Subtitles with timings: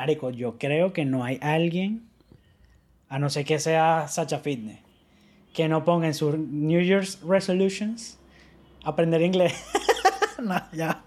[0.00, 2.08] Marico, yo creo que no hay alguien,
[3.10, 4.78] a no ser que sea Sacha Fitness,
[5.52, 8.16] que no ponga en sus New Year's resolutions
[8.82, 9.52] aprender inglés.
[10.42, 11.04] no, ya.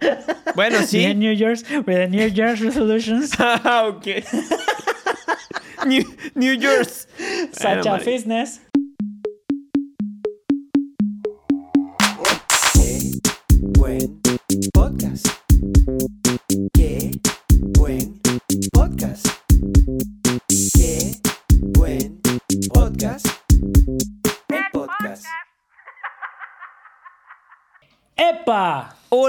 [0.54, 1.00] Bueno, sí.
[1.00, 3.32] Dije New Year's, with the New Year's resolutions.
[3.40, 4.06] Ah, ok.
[5.88, 6.04] New,
[6.36, 7.08] New Year's.
[7.52, 8.00] Sacha Bueno.
[8.00, 8.62] Fitness.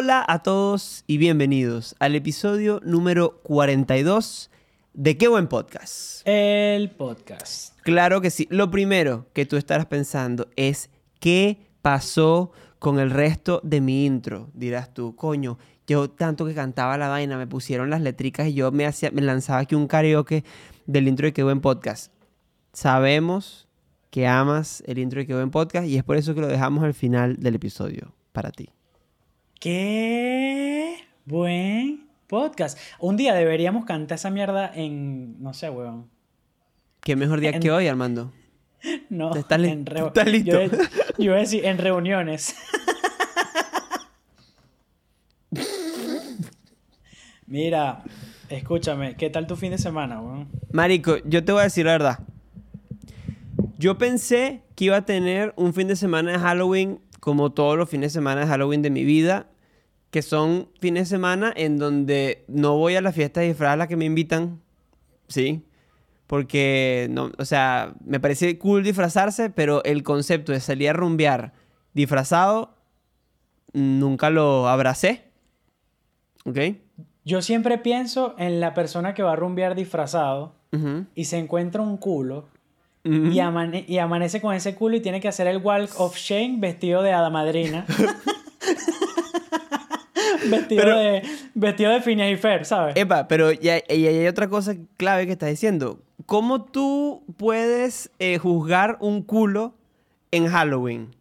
[0.04, 4.50] Hola a todos y bienvenidos al episodio número 42
[4.92, 6.20] de Qué Buen Podcast.
[6.26, 7.80] El podcast.
[7.80, 8.46] Claro que sí.
[8.50, 10.90] Lo primero que tú estarás pensando es
[11.20, 14.50] qué pasó con el resto de mi intro.
[14.52, 18.70] Dirás tú, coño, yo tanto que cantaba la vaina, me pusieron las letricas y yo
[18.72, 20.44] me, hacía, me lanzaba aquí un karaoke
[20.84, 22.12] del intro de Qué Buen Podcast.
[22.74, 23.68] Sabemos
[24.10, 26.84] que amas el intro de Qué Buen Podcast y es por eso que lo dejamos
[26.84, 28.73] al final del episodio para ti.
[29.60, 32.78] ¡Qué buen podcast!
[32.98, 35.42] Un día deberíamos cantar esa mierda en.
[35.42, 36.10] No sé, weón.
[37.00, 38.32] ¿Qué mejor día En- que hoy, Armando?
[39.08, 40.60] No, ¿Estás li- en estás listo?
[40.62, 42.54] Yo, yo iba a decir en reuniones.
[47.46, 48.02] Mira,
[48.50, 50.48] escúchame, ¿qué tal tu fin de semana, weón?
[50.72, 52.18] Marico, yo te voy a decir la verdad.
[53.78, 57.88] Yo pensé que iba a tener un fin de semana de Halloween como todos los
[57.88, 59.46] fines de semana de Halloween de mi vida,
[60.10, 63.76] que son fines de semana en donde no voy a las fiestas de disfraz a
[63.76, 64.60] las que me invitan,
[65.26, 65.64] ¿sí?
[66.26, 71.54] Porque, no, o sea, me parece cool disfrazarse, pero el concepto de salir a rumbear
[71.94, 72.74] disfrazado
[73.72, 75.24] nunca lo abracé,
[76.44, 76.58] ¿ok?
[77.24, 80.56] Yo siempre pienso en la persona que va a rumbear disfrazado
[81.14, 82.48] y se encuentra un culo
[83.04, 86.56] Y, amane- y amanece con ese culo y tiene que hacer el walk of shame
[86.58, 87.84] vestido de hada madrina.
[90.48, 91.22] vestido, Pero- de,
[91.54, 92.96] vestido de Phineas y Fer, ¿sabes?
[92.96, 95.98] Epa, pero ya, y hay otra cosa clave que estás diciendo.
[96.26, 99.74] ¿Cómo tú puedes eh, juzgar un culo
[100.30, 101.14] en Halloween?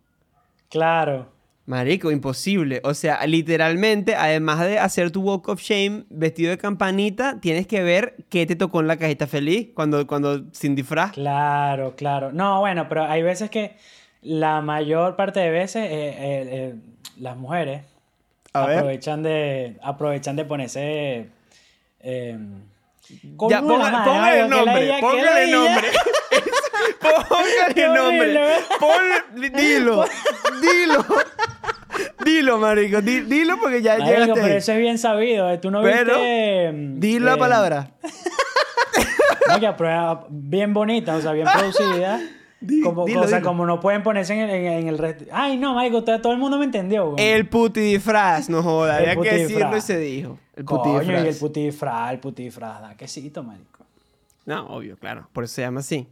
[0.70, 1.33] Claro.
[1.66, 2.82] Marico, imposible.
[2.84, 7.82] O sea, literalmente, además de hacer tu walk of shame vestido de campanita, tienes que
[7.82, 11.14] ver qué te tocó en la cajita feliz cuando, cuando sin disfraz.
[11.14, 12.34] Claro, claro.
[12.34, 13.78] No, bueno, pero hay veces que
[14.22, 16.76] la mayor parte de veces eh, eh, eh,
[17.20, 17.84] las mujeres
[18.54, 18.78] A ver.
[18.80, 21.28] aprovechan de aprovechan de ponerse
[22.02, 22.38] eh,
[23.38, 25.88] con Ya, ponga- póngale que nombre, póngale la- nombre.
[27.00, 28.40] Póngale Qué nombre.
[28.80, 30.06] Ponle- dilo,
[30.62, 31.06] dilo.
[32.26, 33.02] Dilo, marico.
[33.02, 35.50] di- dilo porque ya Marico, llegaste pero eso es bien sabido.
[35.50, 35.58] eh.
[35.58, 36.72] Tú no Pero, viste.
[36.74, 37.92] mm, Di la eh, palabra.
[39.50, 42.20] No, que aprueba- bien bonita, o sea, bien producida.
[42.62, 43.50] Di- como, dilo, o sea, dilo.
[43.50, 45.26] como no pueden ponerse en, el- en- en el resto.
[45.34, 47.12] Ay, no, marico, todo, el mundo me entendió.
[47.12, 47.24] güey.
[47.24, 48.96] El puti disfraz, no joda.
[48.98, 50.40] Había que decirlo y se dijo.
[50.56, 53.86] El puti Coño, y el puti disfraz, el puti disfraz, da quesito, marico.
[54.46, 55.28] No, obvio, claro.
[55.34, 56.08] Por eso se llama así.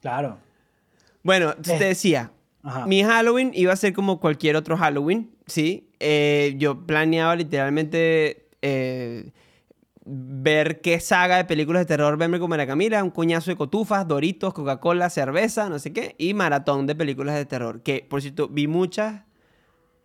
[0.00, 0.38] Claro.
[1.22, 1.78] Bueno, te Eh.
[1.78, 2.30] decía.
[2.86, 5.88] Mi Halloween iba a ser como cualquier otro Halloween, ¿sí?
[5.98, 9.30] Eh, yo planeaba literalmente eh,
[10.04, 14.06] ver qué saga de películas de terror verme como era Camila, un cuñazo de cotufas,
[14.06, 18.48] doritos, Coca-Cola, cerveza, no sé qué, y maratón de películas de terror, que por cierto
[18.48, 19.22] vi muchas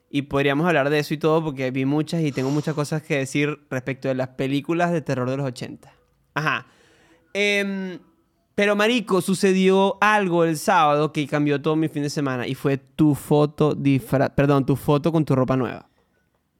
[0.10, 3.18] y podríamos hablar de eso y todo porque vi muchas y tengo muchas cosas que
[3.18, 5.92] decir respecto de las películas de terror de los 80.
[6.36, 6.68] Ajá.
[7.34, 8.00] Em,
[8.56, 12.78] pero marico, sucedió algo el sábado que cambió todo mi fin de semana y fue
[12.78, 14.30] tu foto disfra...
[14.34, 15.88] Perdón, tu foto con tu ropa nueva.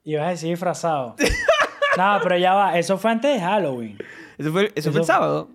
[0.04, 1.16] Ibas a decir disfrazado.
[1.96, 2.78] no, pero ya va.
[2.78, 3.98] Eso fue antes de Halloween.
[4.38, 5.48] Eso fue, eso fue el sábado.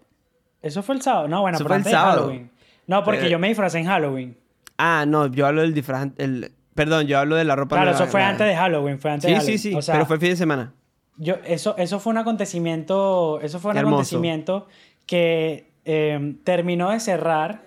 [0.61, 1.27] Eso fue el sábado.
[1.27, 2.15] No, bueno, Eso pero fue el antes sábado.
[2.15, 2.51] de Halloween.
[2.87, 4.37] No, porque Pero- yo me disfracé en Halloween.
[4.77, 6.07] Ah, no, yo hablo del disfraz...
[6.17, 6.51] El...
[6.73, 8.03] Perdón, yo hablo de la ropa Claro, nueva.
[8.03, 8.97] eso fue antes de Halloween.
[8.99, 10.73] Fue antes Sí, de sí, sí, O sea, pero fue el fin de semana.
[11.17, 13.95] Yo, eso, eso fue un acontecimiento, eso fue un Hermoso.
[13.97, 14.67] acontecimiento
[15.05, 17.63] que eh, terminó de cerrar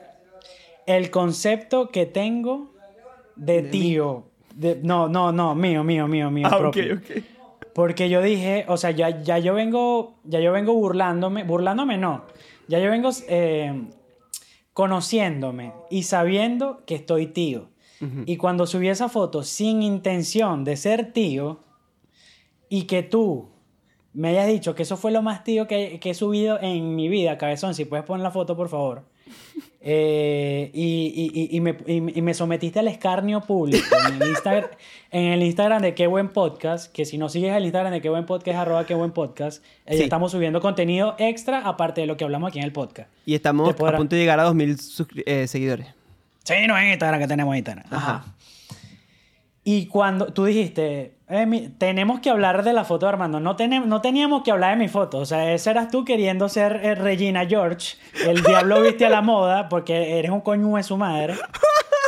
[0.87, 2.73] el concepto que tengo
[3.37, 4.25] de, tío.
[4.55, 6.49] De- no, no, no, mío, mío, mío, mío.
[6.51, 6.97] Ah, propio.
[6.97, 7.25] ok.
[7.73, 12.23] Porque yo dije, o sea, ya, ya yo vengo, ya yo vengo burlándome, burlándome no,
[12.69, 13.89] ya yo vengo eh,
[14.73, 17.69] conociéndome y sabiendo que estoy tío.
[18.27, 21.61] Y cuando subí esa foto sin intención de ser tío
[22.69, 23.49] y que tú
[24.15, 27.09] me hayas dicho que eso fue lo más tío que, que he subido en mi
[27.09, 29.03] vida, cabezón, si puedes poner la foto, por favor.
[29.81, 34.71] eh, y, y- y- me, y- me sometiste al escarnio público en el, Instagram,
[35.11, 38.09] en el Instagram de Qué Buen Podcast, que si no sigues el Instagram de Qué
[38.09, 40.03] Buen Podcast, arroba Qué Buen Podcast, eh, Sí.
[40.05, 43.11] estamos subiendo contenido extra aparte de lo que hablamos aquí en el podcast.
[43.27, 45.89] Y estamos podrá- a punto de llegar a 2.000 suscri- eh, seguidores.
[46.45, 47.87] Sí, no en Instagram que tenemos Instagram.
[47.91, 48.13] Ajá.
[48.17, 48.35] Ajá.
[49.65, 53.57] Y cuando tú dijiste, "Eh, mi- tenemos que hablar de la foto de Armando, no,
[53.57, 55.19] tenem- no teníamos que hablar de mi foto.
[55.19, 57.97] O sea, ese eras tú queriendo ser eh, Regina George,
[58.27, 61.35] el diablo viste a la moda, porque eres un coño de su madre.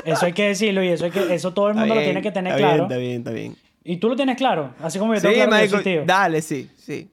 [0.05, 2.31] Eso hay que decirlo y eso, hay que, eso todo el mundo lo tiene que
[2.31, 2.87] tener está claro.
[2.87, 3.57] Bien, está bien, está bien.
[3.85, 7.09] Y tú lo tienes claro, así como yo Sí, tengo claro que dale, sí, sí.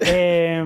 [0.00, 0.64] Eh,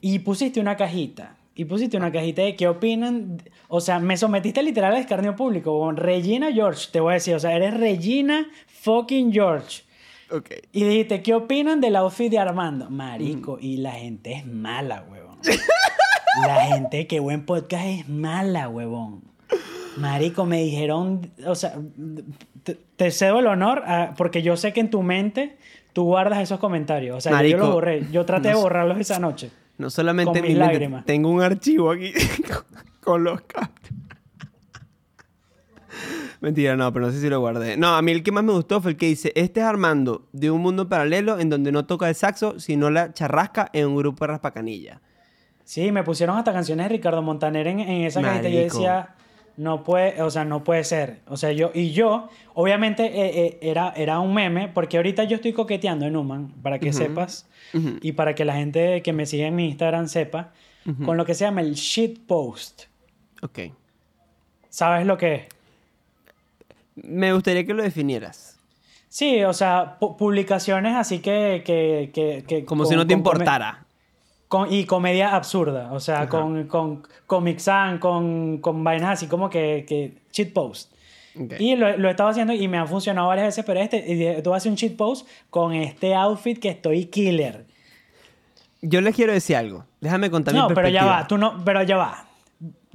[0.00, 1.35] y pusiste una cajita.
[1.58, 3.42] Y pusiste una cajita de qué opinan.
[3.68, 5.80] O sea, me sometiste literal al escarnio público.
[5.80, 7.34] con Regina George, te voy a decir.
[7.34, 8.46] O sea, eres Regina
[8.82, 9.82] fucking George.
[10.30, 10.50] Ok.
[10.72, 12.90] Y dijiste, ¿qué opinan del outfit de Armando?
[12.90, 15.38] Marico, y la gente es mala, huevón.
[16.46, 19.22] La gente qué buen podcast es mala, huevón.
[19.96, 21.74] Marico, me dijeron, o sea,
[22.64, 25.56] te, te cedo el honor a- porque yo sé que en tu mente
[25.94, 27.16] tú guardas esos comentarios.
[27.16, 28.04] O sea, yo los borré.
[28.12, 29.50] Yo traté de no borrarlos esa noche.
[29.78, 31.04] No solamente Con mis lágrimas.
[31.04, 32.12] tengo un archivo aquí
[33.00, 33.94] con los captures.
[36.40, 37.76] Mentira, no, pero no sé si lo guardé.
[37.76, 40.26] No, a mí el que más me gustó fue el que dice, este es Armando,
[40.32, 43.96] de un mundo paralelo en donde no toca el saxo, sino la charrasca en un
[43.96, 45.00] grupo de raspacanilla.
[45.64, 48.74] Sí, me pusieron hasta canciones de Ricardo Montaner en, en esa cajita y yo Marico.
[48.76, 49.14] decía,
[49.56, 51.20] no puede, o sea, no puede ser.
[51.28, 55.36] O sea, yo, y yo, obviamente eh, eh, era, era un meme, porque ahorita yo
[55.36, 57.46] estoy coqueteando en Human, para que sepas,
[58.02, 60.52] y para que la gente que me sigue en mi Instagram sepa,
[61.04, 62.84] con lo que se llama el shit post.
[63.42, 63.58] Ok.
[64.68, 65.42] ¿Sabes lo que es?
[66.96, 68.58] Me gustaría que lo definieras.
[69.08, 71.62] Sí, o sea, pu- publicaciones así que...
[71.64, 73.85] que, que, que Como con- si no te importara.
[74.48, 76.28] Con, y comedia absurda, o sea, Ajá.
[76.28, 80.92] con, con Comic Sans, con, con vainas así como que, que cheat post.
[81.58, 84.54] Y lo, lo he estado haciendo y me ha funcionado varias veces, pero este, tú
[84.54, 87.66] haces un cheat post con este outfit que estoy killer.
[88.80, 89.84] Yo les quiero decir algo.
[90.00, 92.26] Déjame contar mi No, pero ya va, tú no, pero ya va.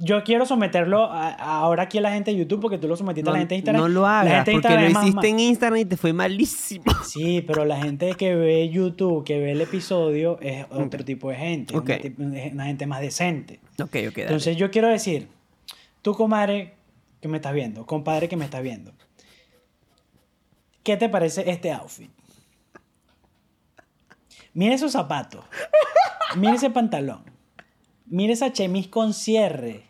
[0.04, 2.96] Yo quiero someterlo a- a- ahora aquí a la gente de YouTube porque tú lo
[2.96, 3.82] sometiste a la gente de Instagram.
[3.82, 6.84] no lo hagas, porque lo más- hiciste en Instagram y te fue malísimo.
[7.04, 11.36] Sí, pero la gente que ve YouTube, que ve el episodio, es otro tipo de
[11.36, 11.74] gente.
[12.18, 13.60] Una, gente más decente.
[13.80, 14.22] ok, ok, dale.
[14.22, 15.28] Entonces yo quiero decir,
[16.02, 16.74] tú comadre
[17.20, 18.92] que me estás viendo, compadre que me estás viendo,
[20.82, 22.10] ¿qué te parece este outfit?
[24.54, 25.44] Mira esos zapatos,
[26.36, 27.22] mira ese pantalón,
[28.06, 29.84] mira esa chemise con cierre.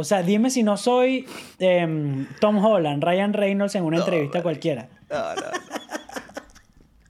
[0.00, 1.26] O sea, dime si no soy
[1.58, 4.88] em, Tom Holland, Ryan Reynolds en una entrevista cualquiera.
[5.10, 5.42] No, no.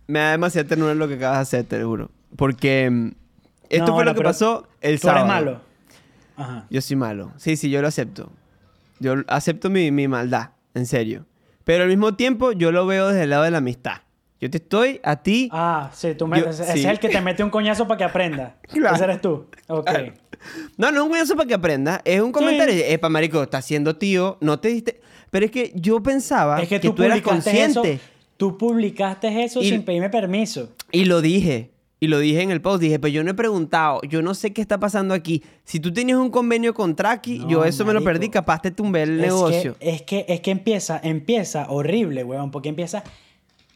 [0.07, 2.11] Me da demasiada ternura lo que acabas de hacer, te lo juro.
[2.37, 3.11] Porque mm,
[3.69, 5.27] esto fue lo que pasó el Tú sábado.
[5.27, 5.61] eres malo.
[6.37, 6.67] Ajá.
[6.71, 7.33] Yo soy malo.
[7.37, 8.33] Sí, sí, yo lo acepto.
[8.99, 11.27] Yo acepto mi, mi maldad, en serio.
[11.65, 13.99] Pero al mismo tiempo yo lo veo desde el lado de la amistad.
[14.41, 15.49] Yo te estoy a ti.
[15.53, 16.81] Ah, sí, tú me- Yo- ese sí.
[16.81, 18.57] es el que te mete un coñazo para que aprenda.
[18.69, 18.95] Claro.
[18.97, 19.47] Ese eres tú.
[19.69, 19.85] Ok.
[19.87, 20.13] Claro.
[20.79, 22.01] No, no es un cuñazo para que aprenda.
[22.05, 22.75] Es un comentario.
[22.87, 24.39] Epa, marico, estás siendo tío.
[24.41, 25.01] No te diste...
[25.31, 27.81] Pero es que yo pensaba Es que que, tú, tú eras publicaste eso.
[27.83, 28.05] consciente.
[28.39, 30.71] Tú publicaste eso Y- sin pedirme permiso.
[30.91, 31.71] Y lo dije.
[32.03, 32.81] Y lo dije en el post.
[32.81, 34.01] Dije, pero yo no he preguntado.
[34.09, 35.43] Yo no sé qué está pasando aquí.
[35.65, 38.31] Si tú tenías un convenio con Traki, No, yo eso me lo perdí.
[38.31, 39.77] Capaz te tumbé el Es negocio.
[39.79, 43.05] que, es que es que empieza, empieza horrible, weón, porque empieza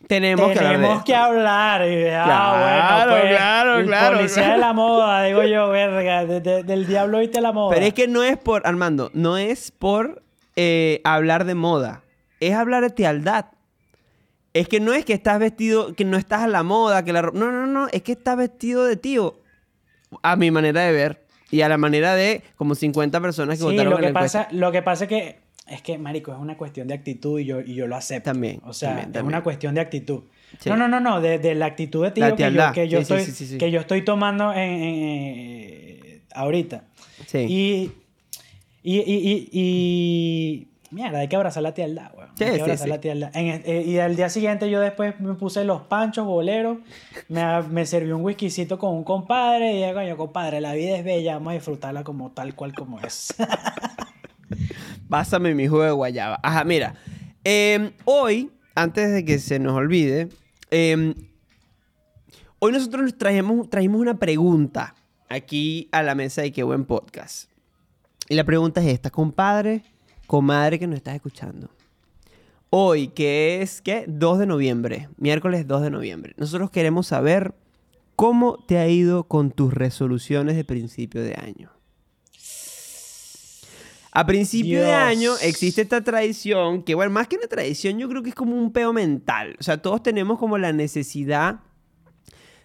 [0.08, 1.88] Tenemos, que hablar tenemos que hablar.
[1.88, 4.52] Y, ah, Claro, bueno, pues, claro, el claro, Policía claro.
[4.54, 7.75] de la moda, digo yo, verga, de- de- del diablo viste la moda.
[7.75, 10.23] Pero es que no es por, Armando, no es por
[10.56, 12.02] eh, hablar de moda.
[12.40, 13.46] Es hablar de tealdad.
[14.52, 17.23] Es que no es que estás vestido, que no estás a la moda, que la
[17.23, 17.88] No, no, no.
[17.90, 19.34] Es que estás vestido de tío.
[20.23, 21.25] A mi manera de ver.
[21.50, 24.08] Y a la manera de como 50 personas que Sí, votaron lo en que, la
[24.11, 24.44] encuesta.
[24.44, 27.44] pasa, lo que pasa es que es que, marico, es una cuestión de actitud y
[27.47, 28.30] yo, y yo lo acepto.
[28.30, 29.26] También, O sea, también, es también.
[29.35, 30.21] una cuestión de actitud.
[30.61, 30.68] Sí.
[30.68, 33.14] No, no, no, no, de, de la actitud de La que yo, que, yo Sí,
[33.14, 34.94] estoy, sí, que yo estoy tomando en, en-
[36.04, 36.85] en- ahorita.
[37.26, 37.38] Sí.
[37.49, 37.92] Y,
[38.83, 42.28] y, y, y, Mierda, hay que abrazar la tialdad, weón.
[42.37, 43.30] Sí, hay que abrazar la tialdad.
[43.35, 46.78] En eh, y al día siguiente yo después me puse los panchos, boleros,
[47.28, 51.02] me, me serví un whiskycito con un compadre y dije, coño, compadre, la vida es
[51.04, 53.35] bella, vamos a disfrutarla como tal cual como es.
[55.08, 56.40] Pásame mi jugo de guayaba.
[56.42, 56.94] Ajá, mira.
[57.44, 60.28] eh, hoy, antes de que se nos olvide,
[60.70, 61.14] eh,
[62.58, 64.94] hoy nosotros nos trajimos, trajimos una pregunta
[65.28, 67.50] aquí a la mesa de Qué Buen Podcast.
[68.28, 69.82] Y la pregunta es esta, compadre,
[70.26, 71.68] comadre que nos estás escuchando.
[72.70, 74.04] Hoy, que es, ¿qué?
[74.08, 76.34] 2 de noviembre, miércoles 2 de noviembre.
[76.38, 77.54] Nosotros queremos saber
[78.16, 81.70] cómo te ha ido con tus resoluciones de principio de año.
[84.16, 84.97] A principio de Dios.
[84.97, 88.56] año existe esta tradición que, bueno, más que una tradición, yo creo que es como
[88.56, 89.56] un peo mental.
[89.59, 91.56] O sea, todos tenemos como la necesidad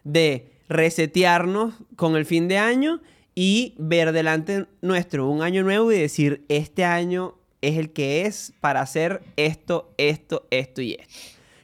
[0.03, 3.01] de resetearnos con el fin de año
[3.33, 8.53] y ver delante nuestro un año nuevo y decir, este año es el que es
[8.61, 11.13] para hacer esto, esto, esto y esto.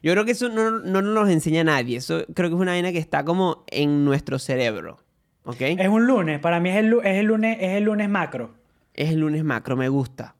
[0.02, 1.98] Yo creo que eso no, no nos enseña nadie.
[1.98, 4.98] Eso creo que es una vaina que está como en nuestro cerebro.
[5.44, 5.62] ¿Ok?
[5.62, 8.65] Es un lunes, para mí es el, es el lunes, es el lunes macro.
[8.96, 10.36] Es el lunes macro, me gusta.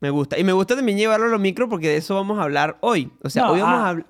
[0.00, 0.36] Me gusta.
[0.36, 3.12] Y me gusta también llevarlo a los micros porque de eso vamos a hablar hoy.
[3.22, 4.06] O sea, No, hoy vamos ah, a hablar...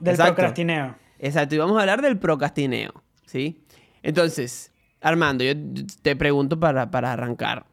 [0.00, 0.34] Del Exacto.
[0.34, 0.96] procrastineo.
[1.20, 2.92] Exacto, y vamos a hablar del procrastineo,
[3.24, 3.62] ¿sí?
[4.02, 5.52] Entonces, Armando, yo
[6.02, 7.64] te pregunto para, para arrancar.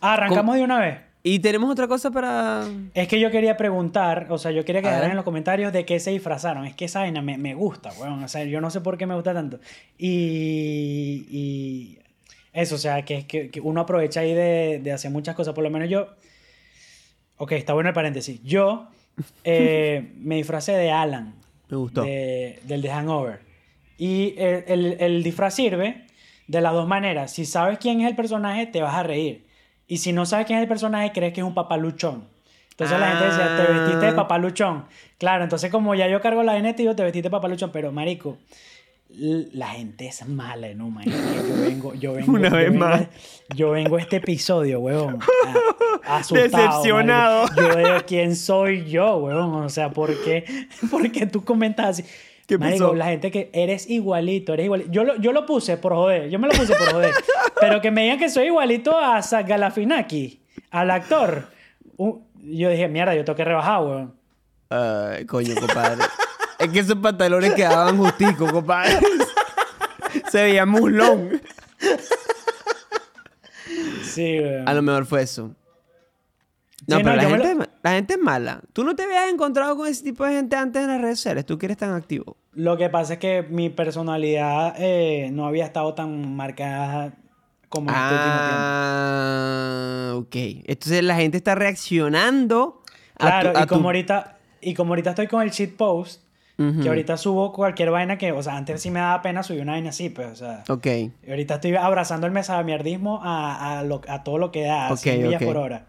[0.00, 0.98] Ah, arrancamos de una vez.
[1.24, 2.64] Y tenemos otra cosa para...
[2.92, 5.86] Es que yo quería preguntar, o sea, yo quería que dejaran en los comentarios de
[5.86, 6.66] qué se disfrazaron.
[6.66, 8.22] Es que esa vaina me, me gusta, weón.
[8.22, 9.58] O sea, yo no sé por qué me gusta tanto.
[9.96, 11.98] Y, y
[12.54, 15.52] eso, o sea, que, que, que uno aprovecha ahí de, de hacer muchas cosas.
[15.54, 16.08] Por lo menos yo...
[17.36, 18.40] Ok, está bueno el paréntesis.
[18.42, 18.88] Yo
[19.42, 21.34] eh, me disfracé de Alan.
[21.68, 22.02] Me gustó.
[22.04, 23.40] de- del de Hangover.
[23.98, 26.06] Y el, el- el disfraz sirve
[26.46, 27.32] de las dos maneras.
[27.32, 29.46] Si sabes quién es el personaje, te vas a reír.
[29.86, 32.28] Y si no sabes quién es el personaje, crees que es un papaluchón.
[32.70, 34.16] Entonces la gente decía, te vestiste de Ah.
[34.16, 34.84] papaluchón.
[35.18, 37.70] Claro, entonces como ya yo cargo la NT, yo te vestiste de papaluchón.
[37.72, 38.38] Pero, marico,
[39.16, 41.16] la gente es mala, ¿no, marico?
[41.16, 43.02] Yo vengo, yo vengo, Una yo vez vengo- más.
[43.54, 45.18] Yo vengo a este episodio, huevón.
[46.04, 47.46] a- asustado, Decepcionado.
[47.56, 49.64] Yo veo quién soy yo, huevón.
[49.64, 50.44] O sea, ¿por qué,
[50.90, 52.04] ¿por qué tú comentas así?
[52.46, 52.94] ¿Qué Marico, pasó?
[52.94, 54.90] la gente que eres igualito, eres igualito.
[54.92, 57.12] Yo lo, yo lo puse por joder, yo me lo puse por joder.
[57.58, 61.48] pero que me digan que soy igualito a Zach Galafinaki, al actor.
[61.96, 64.14] Uh, yo dije, mierda, yo tengo que rebajar, weón.
[64.68, 66.02] Ay, coño, compadre.
[66.64, 68.98] Es que esos pantalones quedaban justicos, compadre.
[70.30, 71.40] Se veía muslón.
[74.02, 74.68] Sí, weón.
[74.68, 75.54] A lo mejor fue eso.
[76.86, 78.60] No, Sí, pero no, la, gente, lo- la gente es mala.
[78.72, 81.46] Tú no te habías encontrado con ese tipo de gente antes en las redes sociales.
[81.46, 82.36] Tú que eres tan activo.
[82.52, 87.14] Lo que pasa es que mi personalidad eh, no había estado tan marcada
[87.70, 88.54] como en este último tiempo.
[88.56, 90.36] Ah, ok.
[90.66, 92.82] Entonces la gente está reaccionando
[93.18, 95.76] a Claro, tu- a y como tu- ahorita y como ahorita estoy con el shit
[96.56, 99.72] que ahorita subo cualquier vaina que, o sea, antes sí me daba pena subir una
[99.72, 100.86] vaina así, pues, o sea, Ok.
[100.86, 104.92] y ahorita estoy abrazando el mesamierdismo a, a, lo- a todo lo que da, a
[104.92, 105.86] Ok, 100 millas por hora.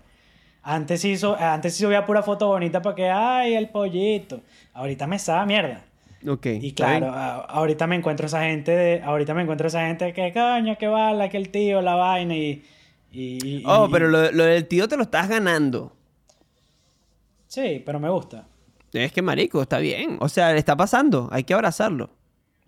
[0.63, 4.41] Antes sí, hizo, antes sí subía pura foto bonita para que, ay, el pollito.
[4.73, 5.83] Ahorita me sabe mierda.
[6.27, 6.47] Ok.
[6.59, 10.33] Y claro, a- ahorita me encuentro esa gente de, ahorita me encuentro esa gente que
[10.33, 12.63] coño, que bala, que el tío, la vaina y...
[13.11, 15.93] y- y- Oh, y- pero lo, lo del tío te lo estás ganando.
[17.47, 18.47] Sí, pero me gusta.
[19.03, 20.17] Es que marico, está bien.
[20.19, 21.29] O sea, le está pasando.
[21.31, 22.09] Hay que abrazarlo.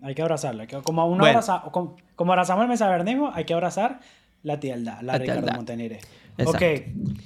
[0.02, 0.62] Hay que abrazarlo.
[0.62, 1.38] hay que- como, uno Bueno.
[1.38, 4.00] abraza- como, como abrazamos el mesavernismo, hay que abrazar
[4.42, 5.98] la tialdad, la, La Ricardo tialdad.
[6.38, 6.50] Exacto.
[6.66, 7.22] Ok.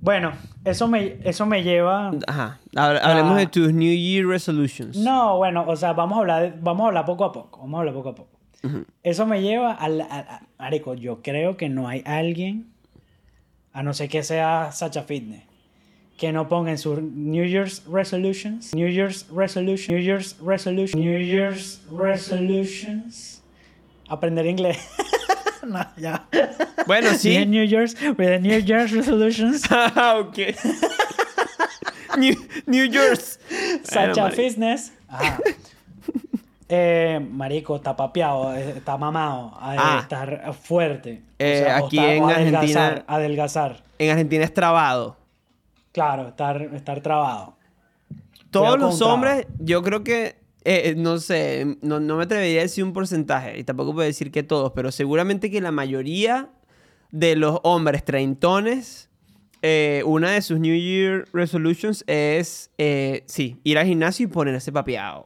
[0.00, 0.32] Bueno,
[0.64, 2.12] eso me, eso me lleva...
[2.28, 2.60] Ajá.
[2.74, 4.96] Hable- Hablemos de tus New Year resolutions.
[4.98, 7.60] No, bueno, o sea, vamos a hablar, de- vamos a hablar poco a poco.
[7.60, 8.30] Vamos a hablar poco a poco.
[9.02, 10.06] Eso me lleva al...
[10.58, 12.72] Marico, yo creo que no hay alguien,
[13.72, 15.44] a no ser que sea Sacha Fitness,
[16.16, 21.18] que no ponga en sus New Year's resolutions, New Year's resolutions, New Year's resolutions, New
[21.18, 23.42] Year's resolutions,
[24.08, 24.78] aprender inglés.
[25.66, 26.26] no, ya.
[26.86, 27.44] Bueno, sí.
[27.46, 29.62] New Year's, with the New Year's resolutions.
[29.70, 30.54] Ah, ok.
[32.18, 32.34] New,
[32.66, 33.38] New Year's.
[33.84, 34.30] Sacha Bueno.
[34.36, 34.92] Fitness.
[35.08, 35.38] Ajá.
[36.68, 40.00] Eh, marico, está papeado, eh, está mamado, Ah.
[40.02, 41.22] está fuerte.
[41.38, 43.82] Eh, o aquí en adelgazar, Argentina- Adelgazar.
[44.00, 45.16] En Argentina es trabado.
[45.96, 47.56] Claro, estar, estar trabado.
[48.50, 52.64] Todos Cuidado los hombres, yo creo que, eh, no sé, no, no me atrevería a
[52.64, 56.50] decir un porcentaje, y tampoco puedo decir que todos, pero seguramente que la mayoría
[57.12, 59.08] de los hombres treintones,
[59.62, 64.70] eh, una de sus New Year resolutions es, eh, sí, ir al gimnasio y ponerse
[64.70, 65.24] papeado.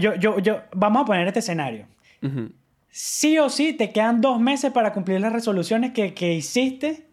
[0.00, 1.86] Yo, yo, yo, vamos a poner este escenario.
[2.20, 2.50] Ujú.
[2.90, 7.06] Sí o sí, te quedan dos meses para cumplir las resoluciones que, que hiciste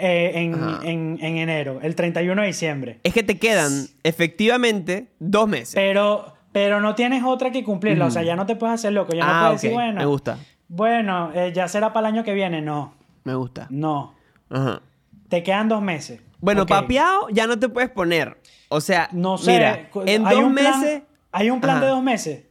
[0.00, 3.00] eh, en, en, en enero, el 31 de diciembre.
[3.02, 5.74] Es que te quedan efectivamente dos meses.
[5.74, 8.06] Pero, pero no tienes otra que cumplirla.
[8.06, 8.26] O sea, Ujú.
[8.28, 9.12] ya no te puedes hacer loco.
[9.12, 10.38] Ya no ah, puedes decir, bueno, me gusta,
[10.68, 12.60] bueno eh, ya será para el año que viene.
[12.62, 13.66] No, me gusta.
[13.70, 14.14] no.
[14.48, 14.82] Ajá.
[15.28, 16.20] Te quedan dos meses.
[16.40, 16.68] Bueno, Ok.
[16.70, 18.36] papeado ya no te puedes poner.
[18.68, 19.52] O sea, No sé.
[19.52, 21.02] mira, en ¿hay dos un plan- meses...
[21.32, 21.84] ¿Hay un plan Ajá.
[21.84, 22.44] de dos meses?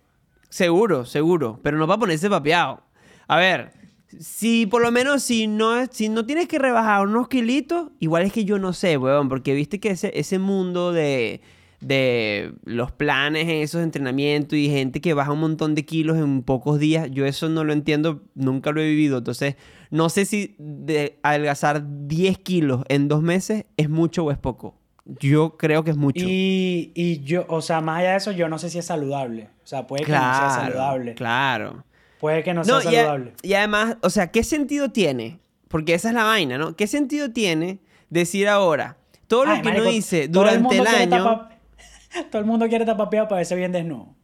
[0.49, 2.81] Seguro, seguro, pero no va a ponerse papeado.
[3.27, 3.71] A ver,
[4.17, 8.23] si por lo menos si no, es- si no tienes que rebajar unos kilitos, igual
[8.23, 11.41] es que yo no sé, weón, porque viste que ese, ese mundo de,
[11.81, 16.41] de los planes esos de entrenamiento y gente que baja un montón de kilos en
[16.43, 17.09] pocos días.
[17.11, 19.19] Yo eso no lo entiendo, nunca lo he vivido.
[19.19, 19.55] Entonces,
[19.91, 24.75] no sé si de adelgazar 10 kilos en dos meses es mucho o es poco.
[25.19, 26.23] Yo creo que es mucho.
[26.27, 29.49] Y, y yo, o sea, más allá de eso, yo no sé si es saludable.
[29.63, 31.15] O sea, puede que no sea saludable.
[31.15, 31.83] Claro.
[32.19, 33.33] Puede que no sea y, a- saludable.
[33.41, 35.39] y además, o sea, ¿qué sentido tiene?
[35.67, 36.75] Porque esa es la vaina, ¿no?
[36.75, 38.97] ¿Qué sentido tiene decir ahora
[39.27, 41.23] todo lo Ay, que marico, no hice todo el durante el, año?
[41.23, 41.49] tapa-
[42.31, 44.15] todo el mundo quiere estar papeado para verse bien desnudo.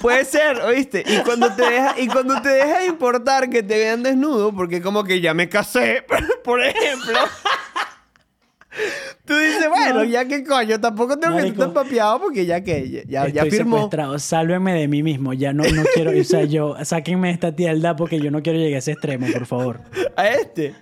[0.00, 1.04] Puede ser, ¿oíste?
[1.06, 4.80] Y cuando te deja, y cuando te deja de importar que te vean desnudo, porque
[4.82, 6.04] como que ya me casé,
[6.44, 7.18] por ejemplo.
[9.24, 11.64] Tú dices, bueno, ya que coño, tampoco tengo que Marico.
[11.64, 13.76] estar papeado porque ya que ya, ya, firmó.
[13.76, 14.18] secuestrado.
[14.18, 15.32] Sálvenme de mí mismo.
[15.32, 18.58] Ya no, no quiero, o sea, yo, sáquenme de esta tielda porque yo no quiero
[18.58, 19.80] llegar a ese extremo, por favor.
[20.16, 20.74] A este.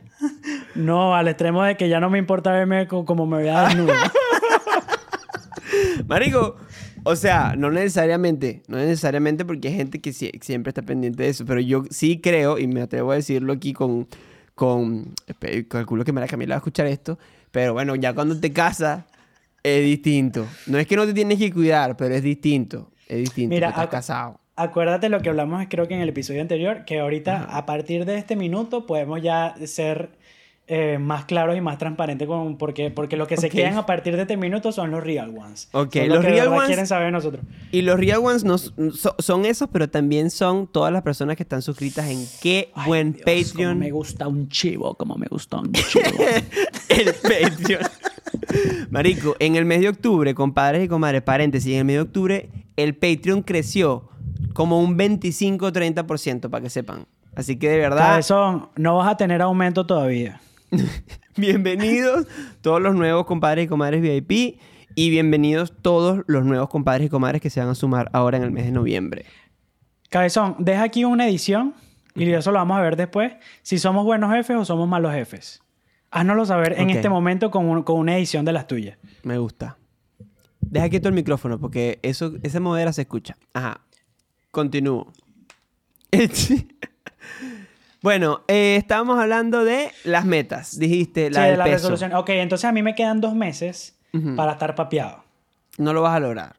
[0.74, 3.92] No, al extremo de que ya no me importa verme co- como me vea desnudo.
[6.06, 6.56] Marico,
[7.04, 11.28] o sea, no necesariamente, no necesariamente porque hay gente que sie- siempre está pendiente de
[11.30, 14.06] eso, pero yo sí creo, y me atrevo a decirlo aquí con,
[14.54, 15.14] con,
[15.68, 17.18] calculo que María Camila va a escuchar esto,
[17.54, 19.04] pero bueno, ya cuando te casas
[19.62, 20.44] es distinto.
[20.66, 23.54] No es que no te tienes que cuidar, pero es distinto, es distinto.
[23.54, 24.40] Mira, estás casado.
[24.56, 28.18] Acuérdate lo que hablamos, creo que en el episodio anterior, que ahorita, a partir de
[28.18, 30.10] este minuto, podemos ya ser
[30.66, 33.52] eh, más claros y más transparentes con porque, porque lo que se Ok.
[33.52, 35.68] quedan a partir de este minuto son los real ones.
[35.72, 37.44] Ok, Son los que real ones- quieren saber nosotros.
[37.70, 41.42] Y los real ones no, so- son esos, pero también son todas las personas que
[41.42, 43.78] están suscritas en qué Ay, buen Dios, Patreon.
[43.78, 46.24] me gusta un chivo, como me gusta un chivo.
[46.88, 47.82] el Patreon.
[48.90, 52.48] Marico, en el mes de octubre, compadres y comadres, paréntesis, en el mes de octubre
[52.76, 54.08] el Patreon creció
[54.54, 57.06] como un 25-30%, para que sepan.
[57.36, 60.40] Así que de verdad, Cabezón, no vas a tener aumento todavía.
[61.36, 62.26] bienvenidos
[62.60, 64.60] todos los nuevos compadres y comadres VIP
[64.94, 68.44] y bienvenidos todos los nuevos compadres y comadres que se van a sumar ahora en
[68.44, 69.24] el mes de noviembre.
[70.10, 71.74] Cabezón, deja aquí una edición
[72.14, 73.32] y eso lo vamos a ver después.
[73.62, 75.60] Si somos buenos jefes o somos malos jefes.
[76.10, 78.98] Haznoslo saber en este momento con, un- con una edición de las tuyas.
[79.24, 79.78] Me gusta.
[80.60, 83.36] Deja quieto el micrófono porque eso, esa modera se escucha.
[83.52, 83.80] Ajá.
[84.52, 85.12] Continúo.
[88.04, 90.78] bueno, eh, estábamos hablando de las metas.
[90.78, 91.76] Dijiste la Sí, del la peso.
[91.76, 92.12] resolución.
[92.12, 93.98] Ok, entonces a mí me quedan dos meses
[94.36, 95.24] para estar papeado.
[95.78, 96.56] No lo vas a lograr.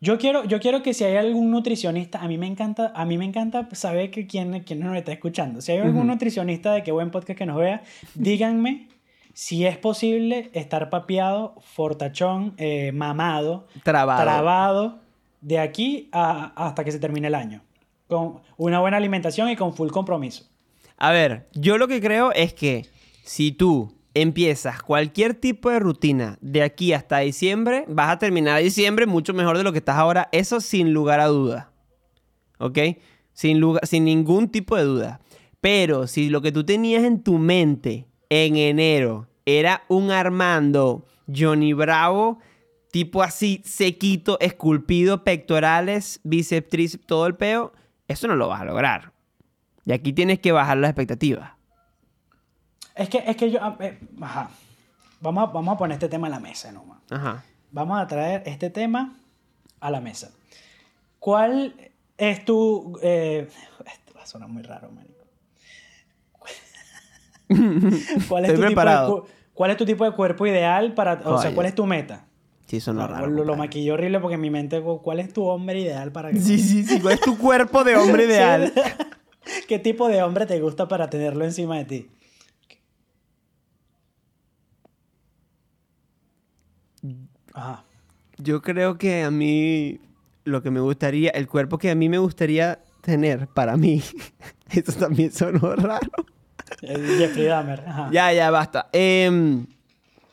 [0.00, 3.16] Yo quiero, yo quiero que si hay algún nutricionista, a mí me encanta, a mí
[3.16, 5.62] me encanta saber que quién, quién nos está escuchando.
[5.62, 7.82] Si hay algún nutricionista de qué buen podcast que nos vea,
[8.14, 8.88] díganme
[9.32, 14.22] si es posible estar papeado, fortachón, eh, mamado, Trabado.
[14.22, 14.98] trabado
[15.40, 17.62] de aquí a- hasta que se termine el año.
[18.08, 20.44] Con una buena alimentación y con full compromiso.
[20.96, 22.86] A ver, yo lo que creo es que
[23.24, 29.06] si tú empiezas cualquier tipo de rutina de aquí hasta diciembre, vas a terminar diciembre
[29.06, 30.28] mucho mejor de lo que estás ahora.
[30.32, 31.72] Eso sin lugar a duda.
[32.58, 32.78] ¿Ok?
[33.34, 35.20] Sin, lugar, sin ningún tipo de duda.
[35.60, 41.72] Pero si lo que tú tenías en tu mente en enero era un Armando Johnny
[41.72, 42.38] Bravo,
[42.90, 47.72] tipo así sequito, esculpido, pectorales, bíceps, todo el peo,
[48.08, 49.12] eso no lo vas a lograr.
[49.84, 51.52] Y aquí tienes que bajar las expectativas.
[52.94, 53.60] Es que, es que yo...
[53.80, 54.50] eh, ajá.
[55.20, 56.98] Vamos a, vamos a poner este tema en la mesa nomás.
[57.10, 57.44] Ajá.
[57.70, 59.14] Vamos a traer este tema
[59.80, 60.30] a la mesa.
[61.18, 61.74] ¿Cuál
[62.16, 62.98] es tu...
[63.02, 63.48] eh,
[63.86, 65.14] esto va a sonar muy raro, marico.
[68.28, 69.22] ¿Cuál es, Estoy tu tipo de,
[69.54, 71.14] ¿Cuál es tu tipo de cuerpo ideal para...
[71.24, 71.54] O sea.
[71.54, 72.25] ¿cuál es tu meta?
[72.66, 73.28] Sí, No, raro.
[73.28, 74.80] lo, lo maquillé horrible porque en mi mente...
[74.80, 76.40] ¿Cuál es tu hombre ideal para que...
[76.40, 77.00] Sí, sí, sí.
[77.00, 78.72] ¿Cuál es tu cuerpo de hombre ideal?
[79.68, 82.08] ¿Qué tipo de hombre te gusta para tenerlo encima de ti?
[87.54, 87.84] Ajá.
[88.38, 90.00] Yo creo que a mí
[90.44, 94.02] lo que me gustaría, el cuerpo que a mí me gustaría tener para mí,
[94.70, 96.10] eso también sonó raro.
[96.82, 97.80] Eh, Jeffrey Dahmer.
[97.86, 98.08] Ajá.
[98.12, 98.88] Ya, ya, basta.
[98.92, 99.66] Em,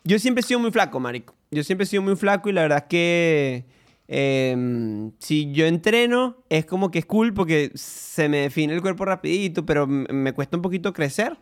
[0.03, 1.32] yo siempre he sido muy flaco, marico.
[1.53, 3.65] Yo siempre he sido muy flaco y la verdad es que
[4.07, 9.05] em, si yo entreno es como que es cool porque se me define el cuerpo
[9.05, 11.37] rapidito, pero me cuesta un poquito crecer,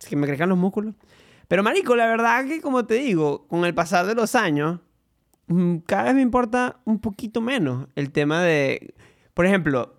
[0.00, 0.94] es que me crezcan los músculos.
[1.48, 4.80] Pero marico, la verdad que como te digo, con el pasar de los años,
[5.46, 8.94] mm, cada vez me importa un poquito menos el tema de,
[9.34, 9.94] por ejemplo,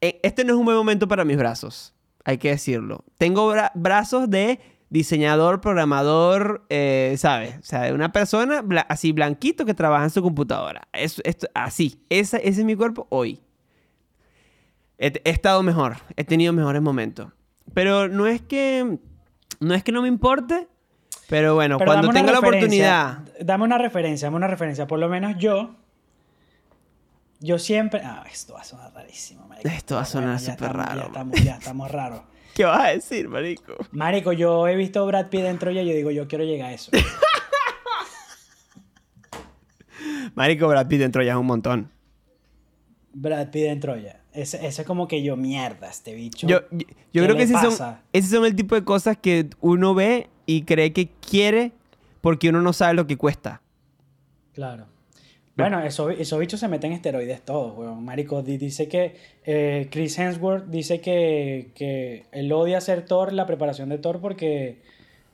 [0.00, 1.92] e- este no es un buen momento para mis brazos,
[2.24, 3.04] hay que decirlo.
[3.18, 4.58] Tengo bra- brazos de
[4.90, 7.56] diseñador, programador, eh, ¿sabes?
[7.58, 10.82] O sea, de una persona bla- así blanquito que trabaja en su computadora.
[10.92, 13.40] Es, esto- así, esa- ese es mi cuerpo hoy.
[14.98, 17.32] He, he estado mejor, he tenido mejores momentos.
[17.74, 18.98] Pero no es que
[19.60, 20.68] no es que no me importe,
[21.28, 23.18] Pero bueno, Pero cuando tenga la oportunidad.
[23.40, 24.86] Dame una referencia, dame una referencia.
[24.86, 25.74] Por lo menos yo.
[27.40, 28.00] Yo siempre.
[28.04, 29.68] Ah, esto va a sonar rarísimo, marico.
[29.68, 32.20] Esto va a sonar súper raro, Ya estamos, ya estamos raros.
[32.56, 33.74] ¿Qué vas a decir, marico?
[33.90, 36.72] Marico, yo he visto Brad Pitt en Troya y yo digo, yo quiero llegar a
[36.72, 36.90] eso.
[40.34, 41.90] Marico, Brad Pitt dentro ya es un montón.
[43.12, 44.22] Brad Pitt en Troya.
[44.32, 46.46] Ese, ese es como que yo, mierda, este bicho.
[46.46, 49.50] Yo, yo, yo ¿Qué creo que esos son, esos son el tipo de cosas que
[49.60, 51.72] uno ve y cree que quiere
[52.22, 53.60] porque uno no sabe lo que cuesta.
[54.54, 54.86] Claro.
[55.56, 58.04] Bueno, esos, esos bichos se meten esteroides todos, weón.
[58.04, 63.46] Marico, di- dice que eh, Chris Hemsworth dice que, que él odia hacer Thor, la
[63.46, 64.82] preparación de Thor, porque,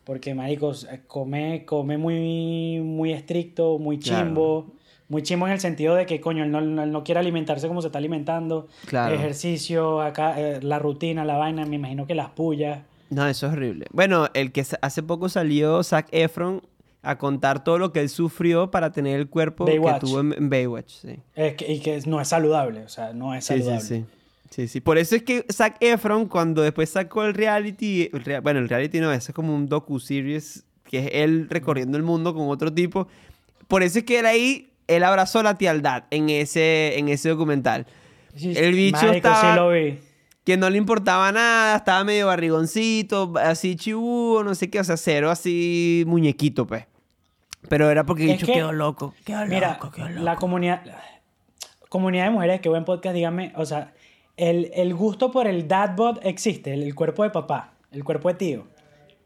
[0.05, 4.27] porque Marico, eh, come, come muy, muy estricto, muy Claro.
[4.27, 4.67] chimbo.
[5.09, 7.83] Muy chimbo en el sentido de que, coño, él no, él no quiere alimentarse como
[7.83, 8.69] se está alimentando.
[8.87, 9.15] Claro.
[9.15, 12.79] Ejercicio, acá, eh, la rutina, la vaina, me imagino que las pullas.
[13.11, 13.85] No, eso es horrible.
[13.93, 16.63] Bueno, el que hace poco salió Zac Efron
[17.03, 19.95] a contar todo lo que él sufrió para tener el cuerpo Baywatch.
[19.95, 20.93] que tuvo en, Baywatch.
[21.03, 21.17] Sí.
[21.35, 23.87] Es que, y que no es saludable, o sea, no es Sí, sí, saludable.
[23.87, 24.05] sí.
[24.51, 24.81] Sí, sí.
[24.81, 28.69] Por eso es que Zac Efron, cuando después sacó el reality, el rea- bueno, el
[28.69, 32.73] reality no, eso es como un docu-series, que es él recorriendo el mundo con otro
[32.73, 33.09] tipo.
[33.67, 37.87] Por eso es que él ahí, él abrazó la tialdad en ese, en ese documental.
[38.41, 39.99] El bicho marico, estaba- lo vi.
[40.45, 44.97] Que no le importaba nada, estaba medio barrigoncito, así chibudo, no sé qué, o sea,
[44.97, 46.85] cero así muñequito, pues.
[47.68, 49.14] Pero era porque bicho que- quedó loco.
[49.25, 50.22] Quedó Mira, loco, quedó loco.
[50.22, 50.83] la comunidad,
[51.88, 53.92] comunidad de mujeres, que buen podcast, dígame, o sea,
[54.37, 58.29] el, el gusto por el dad bod existe, el, el cuerpo de papá, el cuerpo
[58.29, 58.66] de tío.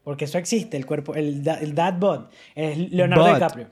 [0.04, 2.26] Porque eso existe, el cuerpo, el, el dad bod.
[2.54, 3.32] Es Leonardo.
[3.34, 3.66] DiCaprio.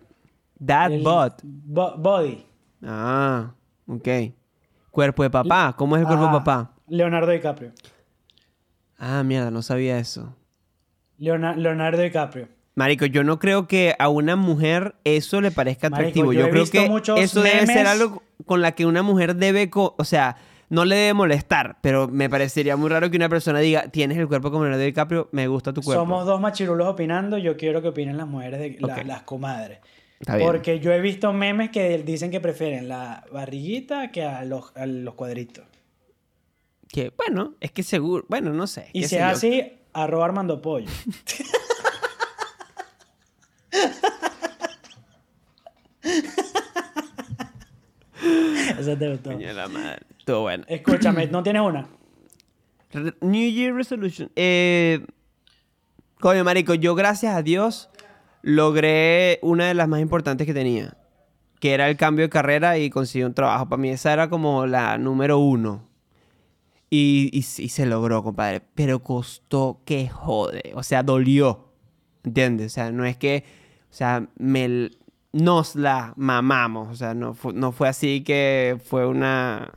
[0.64, 1.40] That El bot.
[1.44, 2.44] bo- body.
[2.82, 3.52] Ah,
[3.86, 4.08] ok.
[4.90, 5.74] Cuerpo de papá.
[5.76, 6.72] ¿Cómo es el cuerpo de Ajá, papá?
[6.88, 7.72] Leonardo DiCaprio.
[8.98, 10.34] Ah, mierda, no sabía eso.
[11.18, 12.48] Leona- Leonardo DiCaprio.
[12.76, 16.32] Marico, yo no creo que a una mujer eso le parezca Marico, atractivo.
[16.32, 16.90] yo creo que
[17.22, 20.36] eso debe ser algo con la que una mujer debe, co- o sea,
[20.70, 24.26] no le debe molestar, pero me parecería muy raro que una persona diga, tienes el
[24.26, 26.02] cuerpo como Leonardo DiCaprio, me gusta tu cuerpo.
[26.02, 29.78] Somos dos machirulos opinando, yo quiero que opinen las mujeres, de, la- las comadres.
[30.18, 30.48] Está bien.
[30.48, 34.86] Porque yo he visto memes que dicen que prefieren la barriguita que a los, a
[34.86, 35.64] los cuadritos.
[36.88, 38.88] Que, bueno, es que seguro, bueno, no sé.
[38.92, 40.88] Y si es así, arroba Armando Pollo.
[48.78, 49.32] Eso te gustó.
[49.32, 50.00] Coño de la madre.
[50.18, 50.64] Estuvo bueno.
[50.68, 51.88] Escúchame, ¿no tienes una?
[52.92, 54.30] Re- New Year Resolution.
[54.36, 55.04] Eh,
[56.20, 57.90] coño, marico, yo gracias a Dios
[58.42, 60.96] logré una de las más importantes que tenía.
[61.60, 63.68] Que era el cambio de carrera y conseguí un trabajo.
[63.68, 65.88] Para mí esa era como la número uno.
[66.90, 68.62] Y, y, sí se logró, compadre.
[68.74, 70.72] Pero costó que jode.
[70.74, 71.72] O sea, dolió.
[72.22, 72.72] ¿Entiendes?
[72.72, 73.63] O sea, no es que...
[73.94, 74.90] O sea, me,
[75.32, 76.88] nos la mamamos.
[76.90, 79.72] O sea, no fue, no fue así que fue una...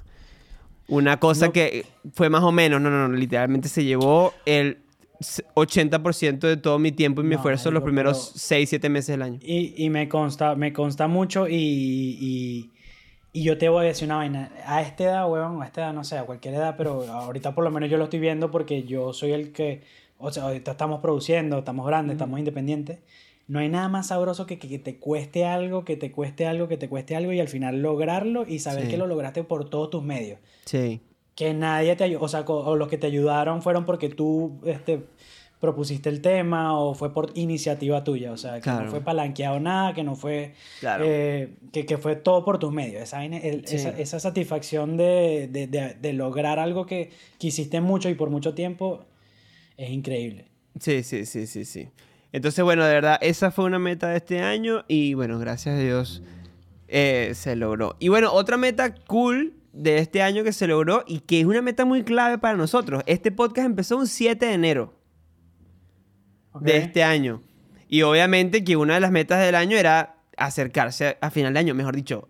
[0.88, 1.52] Una cosa No.
[1.54, 4.80] que fue más o menos, no, no, no, literalmente se llevó el
[5.20, 8.90] s- 80% de todo mi tiempo y mi No, esfuerzo los primeros pero- 6, 7
[8.90, 9.38] meses del año.
[9.44, 11.54] Y, y me consta, me consta mucho y,
[12.20, 12.72] y,
[13.34, 14.50] y yo te voy a decir una vaina.
[14.66, 17.64] A esta edad, huevón, a esta edad, no sé, a cualquier edad, pero ahorita por
[17.66, 19.84] lo menos yo lo estoy viendo porque yo soy el que,
[20.18, 23.00] o sea, ahorita estamos produciendo, estamos grandes, estamos independientes.
[23.48, 26.68] No hay nada más sabroso que, que, que te cueste algo, que te cueste algo,
[26.68, 28.90] que te cueste algo y al final lograrlo y saber Sí.
[28.92, 30.40] que lo lograste por todos tus medios.
[30.66, 31.00] Sí.
[31.36, 35.04] Que nadie te ayudó, o sea, o los que te ayudaron fueron porque tú este,
[35.62, 38.86] propusiste el tema o fue por iniciativa tuya, o sea, que Claro.
[38.86, 41.06] no fue palanqueado nada, que no fue, Claro.
[41.08, 43.02] eh, que, que fue todo por tus medios.
[43.02, 43.78] Esa, vaina- el- Sí.
[43.78, 48.54] esa, esa satisfacción de, de- de- de lograr algo que quisiste mucho y por mucho
[48.54, 49.06] tiempo
[49.78, 50.46] es increíble.
[50.80, 51.88] Sí, sí, sí, sí, sí.
[52.32, 55.80] Entonces, bueno, de verdad, esa fue una meta de este año y bueno, gracias a
[55.80, 56.22] Dios
[56.88, 57.96] eh, se logró.
[58.00, 61.62] Y bueno, otra meta cool de este año que se logró y que es una
[61.62, 63.04] meta muy clave para nosotros.
[63.06, 64.94] Este podcast empezó un 7 de enero
[66.52, 66.64] ¿ok?
[66.64, 67.42] de este año.
[67.88, 71.74] Y obviamente que una de las metas del año era acercarse a final de año,
[71.74, 72.28] mejor dicho,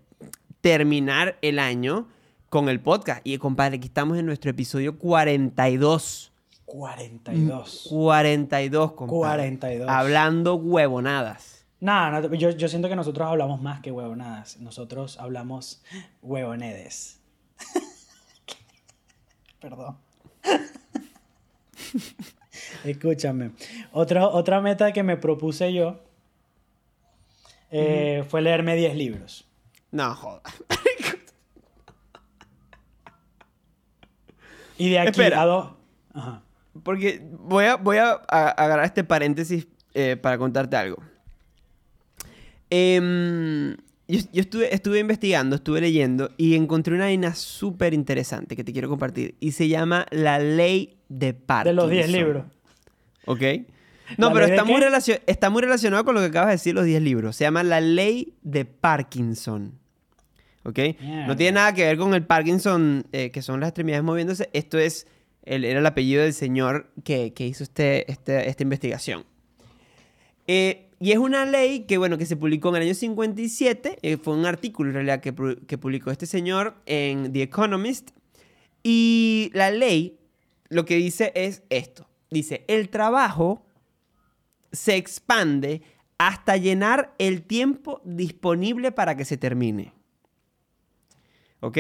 [0.62, 2.08] terminar el año
[2.50, 3.22] con el podcast.
[3.26, 6.34] Y compadre, aquí estamos en nuestro episodio 42.
[6.68, 7.88] 42.
[7.90, 9.58] 42, compadre.
[9.58, 9.90] 42.
[9.90, 11.66] Hablando huevonadas.
[11.80, 14.58] Nada, no, yo, yo siento que nosotros hablamos más que huevonadas.
[14.58, 15.82] Nosotros hablamos
[16.22, 17.22] huevonedes.
[19.62, 19.98] Perdón.
[22.84, 23.52] Escúchame.
[23.94, 26.02] Otra, otra meta que me propuse yo
[27.72, 29.48] eh, fue leerme 10 libros.
[29.92, 30.42] No, joda.
[34.78, 35.42] Y de aquí Espera.
[35.42, 35.70] a dos.
[36.14, 36.44] Ajá.
[36.84, 40.98] Porque voy a, voy a, a- agarrar este paréntesis eh, para contarte algo.
[42.70, 43.72] Em,
[44.08, 48.74] yo yo estuve, estuve investigando, estuve leyendo y encontré una vaina súper interesante que te
[48.74, 49.36] quiero compartir.
[49.40, 51.76] Y se llama la ley de De Parkinson.
[51.76, 52.46] los 10 libros.
[53.26, 53.42] ¿Ok?
[54.18, 54.82] No, ¿La pero de está muy,
[55.26, 57.36] está muy relacionado con lo que acabas de decir, los 10 libros.
[57.36, 59.74] Se llama la ley de Parkinson.
[60.64, 60.80] ¿Ok?
[61.28, 64.50] No tiene nada que ver con el Parkinson, eh, que son las extremidades moviéndose.
[64.54, 65.08] Esto es,
[65.48, 69.26] el- era el apellido del señor que, que hizo este, este- esta investigación.
[70.48, 74.00] Eh, y es una ley que, bueno, que se publicó en el año 57.
[74.02, 75.34] eh, fue un artículo, en realidad, que,
[75.68, 78.12] que publicó este señor en The Economist.
[78.84, 80.18] Y la ley
[80.70, 82.08] lo que dice es esto.
[82.32, 83.66] Dice, el trabajo
[84.72, 85.82] se expande
[86.18, 89.94] hasta llenar el tiempo disponible para que se termine.
[91.60, 91.78] ¿Ok?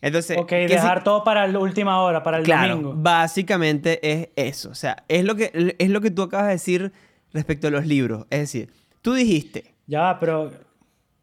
[0.00, 2.94] Entonces, Ok, ¿qué dejar si- todo para la última hora, para el Claro, domingo.
[2.96, 4.70] básicamente es eso.
[4.70, 6.92] O sea, es lo, que, es lo que tú acabas de decir
[7.32, 8.26] respecto a los libros.
[8.30, 8.70] Es decir,
[9.02, 10.52] tú dijiste, Ya va, pero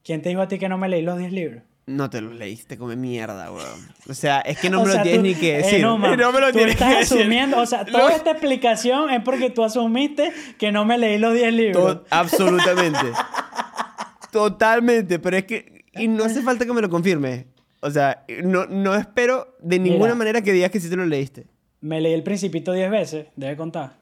[0.03, 1.63] ¿quién te dijo a ti que no me leí los 10 libros?
[1.87, 3.87] no te los leíste, come mierda, weón.
[4.09, 5.81] O sea, es que no O me lo tienes tú- ni que eh, decir.
[5.81, 7.17] no, man, no me lo tú tienes estás que decir.
[7.19, 11.33] asumiendo, o sea, toda esta explicación es porque tú asumiste que no me leí los
[11.35, 11.83] 10 libros.
[12.01, 12.99] to- absolutamente.
[14.31, 15.85] Totalmente, pero es que...
[15.93, 17.45] Y no hace falta que me lo confirmes.
[17.85, 20.15] O sea, no, no espero de ninguna Mira.
[20.15, 21.45] manera que digas que sí te lo leíste.
[21.81, 23.99] Me leí el Principito 10 veces, debe contar.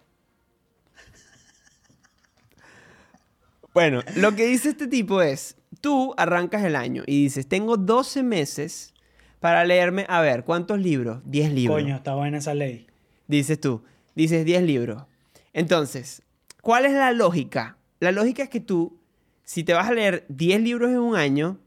[3.73, 8.23] Bueno, lo que dice este tipo es, tú arrancas el año y dices, tengo 12
[8.23, 8.93] meses
[9.41, 11.21] para leerme, a ver, ¿cuántos libros?
[11.25, 11.81] 10 libros.
[11.81, 12.87] Coño, está buena esa ley.
[13.27, 13.83] Dices tú,
[14.15, 15.03] dices 10 libros.
[15.51, 16.21] Entonces,
[16.61, 17.77] ¿cuál es la lógica?
[17.99, 18.97] La lógica es que tú,
[19.43, 21.59] si te vas a leer 10 libros en un año,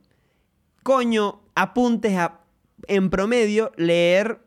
[0.87, 2.43] coño, apuntes a,
[2.87, 4.39] en promedio, leer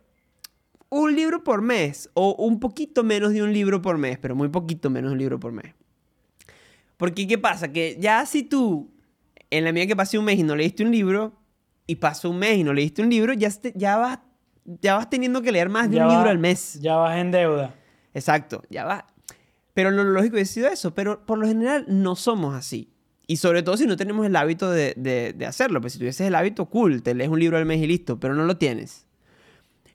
[0.90, 4.48] un libro por mes o un poquito menos de un libro por mes, pero muy
[4.48, 5.74] poquito menos de un libro por mes.
[6.96, 7.74] Porque, ¿qué pasa?
[7.74, 8.90] Que ya si tú,
[9.50, 11.34] en la medida que pase un mes y no leíste un libro,
[11.86, 14.20] y pasó un mes y no leíste un libro, ya, te- ya, vas,
[14.64, 16.80] ya vas teniendo que leer más de Ya un va- libro al mes.
[16.82, 17.76] Ya vas en deuda.
[18.14, 19.08] Exacto, ya va.
[19.74, 22.94] Pero lo lógico ha sido eso, pero por lo general no somos así.
[23.32, 25.82] Y sobre todo si no tenemos el hábito de, de- hacerlo.
[25.82, 28.34] Pues si tuvieses el hábito, cool, te lees un libro al mes y listo, pero
[28.34, 29.06] no lo tienes.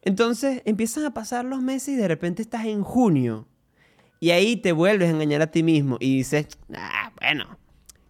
[0.03, 3.49] Entonces empiezan a pasar los meses y de repente estás en junio.
[4.20, 7.59] Y ahí te vuelves a engañar a ti mismo y dices, ah, bueno,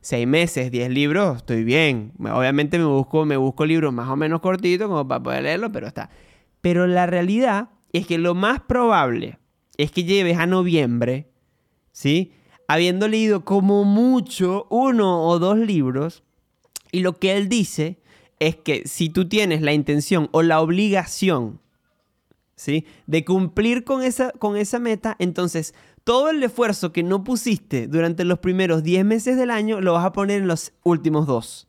[0.02, 2.12] seis meses, diez libros, estoy bien.
[2.18, 5.86] Obviamente me busco, me busco libros más o menos cortitos como para poder leerlo, pero
[5.86, 6.10] está.
[6.60, 9.38] Pero la realidad es que lo más probable
[9.78, 11.30] es que lleves a noviembre,
[11.92, 12.32] ¿sí?
[12.68, 16.22] Habiendo leído como mucho uno o dos libros.
[16.92, 17.98] Y lo que él dice
[18.38, 21.60] es que si tú tienes la intención o la obligación,
[22.56, 22.86] ¿sí?
[23.06, 25.74] De cumplir con esa, con esa meta, entonces
[26.04, 30.04] todo el esfuerzo que no pusiste durante los primeros 10 meses del año lo vas
[30.04, 31.66] a poner en los últimos dos.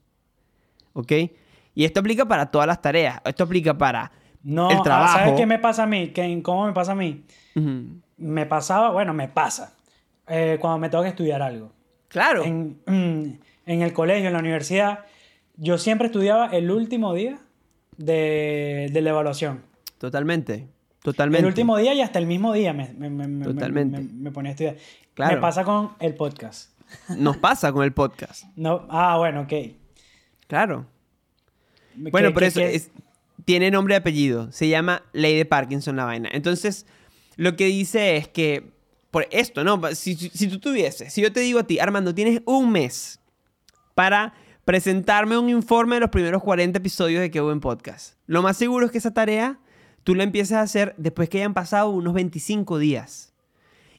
[0.94, 1.12] ¿Ok?
[1.74, 3.20] Y esto aplica para todas las tareas.
[3.26, 4.12] Esto aplica para
[4.44, 5.18] No, el ah, trabajo.
[5.18, 6.10] ¿sabes qué me pasa a mí?
[6.10, 7.24] ¿Qué- ¿Cómo me pasa a mí?
[8.18, 9.75] Me pasaba, bueno, me pasa.
[10.28, 11.72] Eh, cuando me tengo que estudiar algo.
[12.08, 12.44] Claro.
[12.44, 15.00] En, mm, en el colegio, en la universidad,
[15.58, 17.40] yo siempre estudiaba el último día
[17.98, 19.64] de, de la evaluación.
[19.98, 20.68] Totalmente.
[21.02, 21.40] Totalmente.
[21.42, 24.00] El último día y hasta el mismo día me, me, me- me- Totalmente.
[24.02, 24.76] me- ponía a estudiar.
[25.14, 25.36] Claro.
[25.36, 26.72] Me pasa con el podcast.
[27.18, 28.44] Nos pasa con el podcast.
[28.56, 29.54] No, ah, bueno, ok.
[30.48, 30.86] Claro.
[32.04, 32.92] ¿Qué- Bueno, por qué- eso es-
[33.46, 34.52] tiene nombre y apellido.
[34.52, 36.30] Se llama Ley de Parkinson la vaina.
[36.32, 36.86] Entonces,
[37.36, 38.72] lo que dice es que,
[39.16, 39.80] por esto, ¿no?
[39.96, 43.22] Si, si- tú tuvieses, si yo te digo a ti, Armando, tienes un mes
[43.94, 44.34] para
[44.66, 48.16] presentarme un informe de los primeros 40 episodios de Que Buen Podcast.
[48.28, 49.58] Lo más seguro es que esa tarea
[50.04, 53.34] tú la empieces a hacer después que hayan pasado unos 25 días.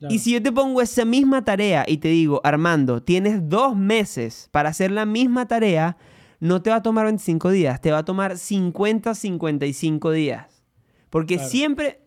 [0.01, 0.15] Claro.
[0.15, 4.51] Y si yo te pongo esa misma tarea y te digo, Armando, tienes dos meses
[4.51, 5.97] para hacer la misma tarea,
[6.41, 10.63] no te va a tomar 25 días, te va a tomar 50, 55 días.
[11.09, 11.49] Porque Claro.
[11.49, 12.01] siempre,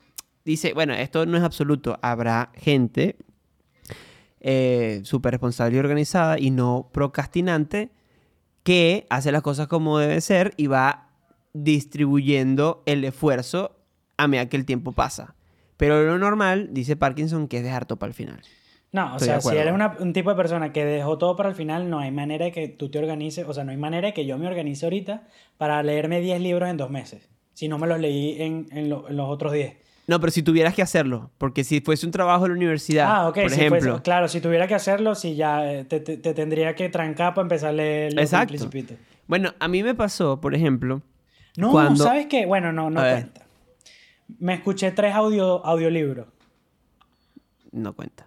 [0.45, 3.15] dice, bueno, esto no es absoluto, habrá gente
[4.41, 7.89] eh, súper responsable y organizada y no procrastinante
[8.63, 11.09] que hace las cosas como debe ser y va
[11.53, 13.75] distribuyendo el esfuerzo
[14.17, 15.35] a medida que el tiempo pasa.
[15.77, 18.41] Pero lo normal, dice Parkinson, que es dejar todo para el final.
[18.91, 21.49] No, o Estoy sea, si eres una- un tipo de persona que dejó todo para
[21.49, 24.07] el final, no hay manera de que tú te organices, o sea, no hay manera
[24.07, 27.77] de que yo me organice ahorita para leerme 10 libros en dos meses, si no
[27.77, 29.77] me los leí en, en lo- en los otros 10.
[30.09, 33.27] No, pero si tuvieras que hacerlo, porque si fuese un trabajo de la universidad, ah,
[33.29, 36.17] ok, por si ejemplo, fuese- claro, si tuviera que hacerlo, si ya eh, te, te-
[36.17, 38.47] te tendría que trancar para empezar a leer el Exacto.
[38.49, 38.95] Principito.
[39.27, 41.01] bueno, a mí me pasó, por ejemplo,
[41.57, 42.45] No, Cuando- ¿sabes qué?
[42.45, 43.13] Bueno, no, no A ver.
[43.21, 43.41] cuenta.
[44.39, 46.27] Me escuché tres audio, audiolibros.
[47.71, 48.25] no cuenta.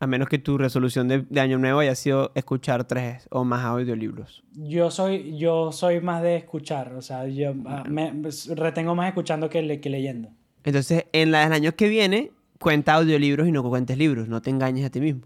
[0.00, 3.64] A menos que tu resolución de, de año nuevo haya sido escuchar tres o más
[3.64, 4.42] audiolibros.
[4.54, 9.06] Yo soy, yo soy más de escuchar, o sea, yo ah, me, me retengo más
[9.08, 10.30] escuchando que, le- que leyendo.
[10.64, 14.28] Entonces, en la del año que viene, cuenta audiolibros y no cuentes libros.
[14.28, 15.22] No te engañes a ti mismo.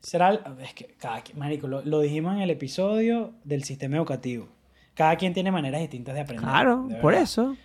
[0.00, 3.96] Será, el- es que cada quien- marico, lo, lo dijimos en el episodio del sistema
[3.96, 4.46] educativo.
[4.94, 6.44] Cada quien tiene maneras distintas de aprender.
[6.48, 7.56] Claro, de por eso.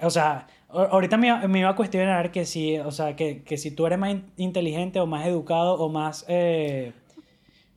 [0.00, 3.56] O sea, ahorita me, iba- me iba a cuestionar que si, o sea, que, que
[3.56, 6.92] si tú eres más in- inteligente o más educado o más eh,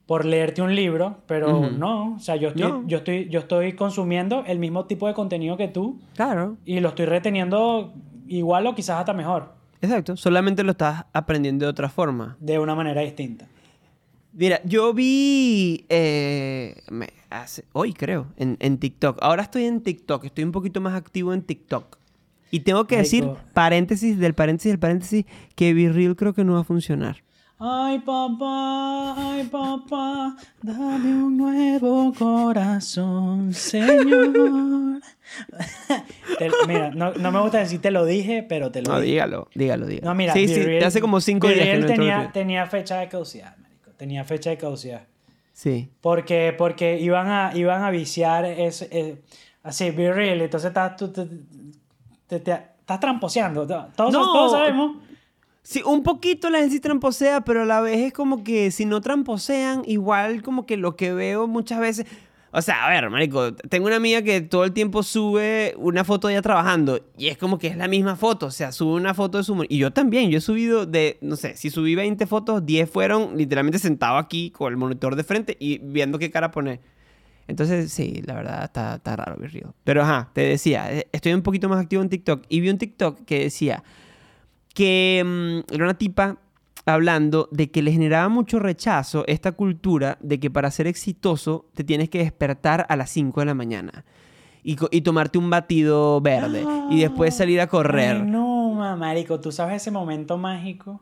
[0.05, 2.83] por leerte un libro, pero no, o sea, yo estoy, No.
[2.87, 6.57] yo estoy, yo estoy consumiendo el mismo tipo de contenido que tú Claro.
[6.65, 7.93] y lo estoy reteniendo
[8.29, 10.17] igual o quizás hasta mejor, Exacto.
[10.17, 12.35] Solamente lo estás aprendiendo de otra forma.
[12.39, 13.47] de una manera distinta.
[14.33, 19.17] Mira, yo vi eh, me- hace- hoy creo, en, en TikTok.
[19.21, 21.97] Ahora estoy en TikTok, estoy un poquito más activo en TikTok.
[22.51, 26.53] Y tengo que decir, paréntesis del paréntesis del paréntesis, que Be Real creo que no
[26.53, 27.23] va a funcionar.
[27.61, 34.31] Ay papá, ay papá, dame un nuevo corazón, Señor.
[36.39, 39.11] Te- mira, no, no me gusta decir te lo dije, pero te lo No, dije.
[39.11, 40.07] dígalo, dígalo, dígalo.
[40.07, 43.09] No, mira, sí, sí, Real- hace como cinco días que no tenía, tenía fecha de
[43.09, 43.91] caducidad, marico.
[43.97, 45.01] Tenía fecha de caducidad.
[45.51, 45.89] Sí.
[45.99, 49.21] Porque, porque iban, a, iban a viciar ese, eh,
[49.63, 50.39] así, Be Real.
[50.39, 51.27] Entonces estás, tú, te,
[52.25, 53.67] te- te- estás tramposeando.
[53.67, 54.31] Todos, No.
[54.31, 54.95] todos sabemos.
[55.61, 58.85] Sí, un poquito la gente sí tramposea, pero a la vez es como que si
[58.85, 62.05] no tramposean, igual como que lo que veo muchas veces...
[62.51, 66.27] O sea, a ver, marico, tengo una amiga que todo el tiempo sube una foto
[66.27, 69.13] de ella trabajando y es como que es la misma foto, o sea, sube una
[69.13, 69.65] foto de su...
[69.69, 73.37] Y yo también, yo he subido de, no sé, si subí 20 fotos, 10 fueron
[73.37, 76.79] literalmente sentado aquí con el monitor de frente y viendo qué cara poner.
[77.47, 79.73] Entonces, sí, la verdad está, está raro, Be Real.
[79.83, 82.79] Pero ajá, te decía, eh, estoy un poquito más activo en TikTok y vi un
[82.79, 83.83] TikTok que decía
[84.79, 86.37] que mm, era una tipa
[86.85, 91.83] hablando de que le generaba mucho rechazo esta cultura de que para ser exitoso te
[91.83, 94.05] tienes que despertar a las 5 de la mañana
[94.63, 98.15] y, y tomarte un batido verde y después salir a correr.
[98.17, 101.01] Ay, no, ma, marico, tú sabes ese momento mágico.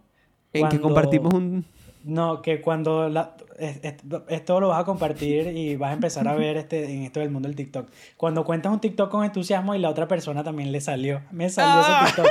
[0.53, 1.63] en que compartimos un...
[2.03, 3.95] No, que cuando la- es- es-
[4.29, 7.29] esto lo vas a compartir y vas a empezar a ver este, en esto del
[7.29, 7.87] mundo del TikTok.
[8.17, 11.21] Cuando cuentas un TikTok con entusiasmo y la otra persona también le salió.
[11.31, 12.05] Me salió Ah.
[12.07, 12.27] ese TikTok.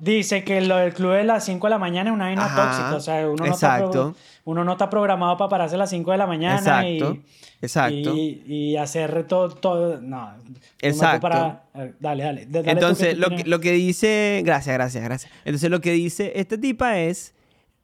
[0.00, 2.64] Dice que lo del club de las 5 de la mañana es una vaina Ajá,
[2.64, 2.94] tóxica.
[2.94, 4.14] O sea, uno no, está exacto.
[4.44, 7.24] uno no está programado para pararse a las 5 de la mañana Exacto, y,
[7.60, 8.14] exacto.
[8.14, 9.50] y, y hacer todo.
[9.50, 10.32] todo no.
[10.80, 11.20] Exacto.
[11.20, 11.64] Para,
[11.98, 12.48] dale, dale.
[12.70, 14.42] Entonces, lo que, lo que dice...
[14.44, 15.32] Gracias, gracias, gracias.
[15.44, 17.34] Entonces, lo que dice esta tipa es...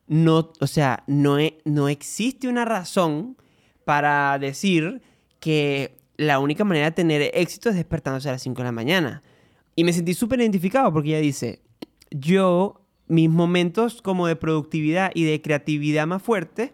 [0.07, 3.39] No, o sea, no, e- no existe una razón
[3.85, 5.01] para decir
[5.41, 9.23] que la única manera de tener éxito es despertándose a las 5 de la mañana.
[9.77, 11.63] Y me sentí súper identificado porque ella dice,
[12.11, 16.73] yo, mis momentos como de productividad y de creatividad más fuertes,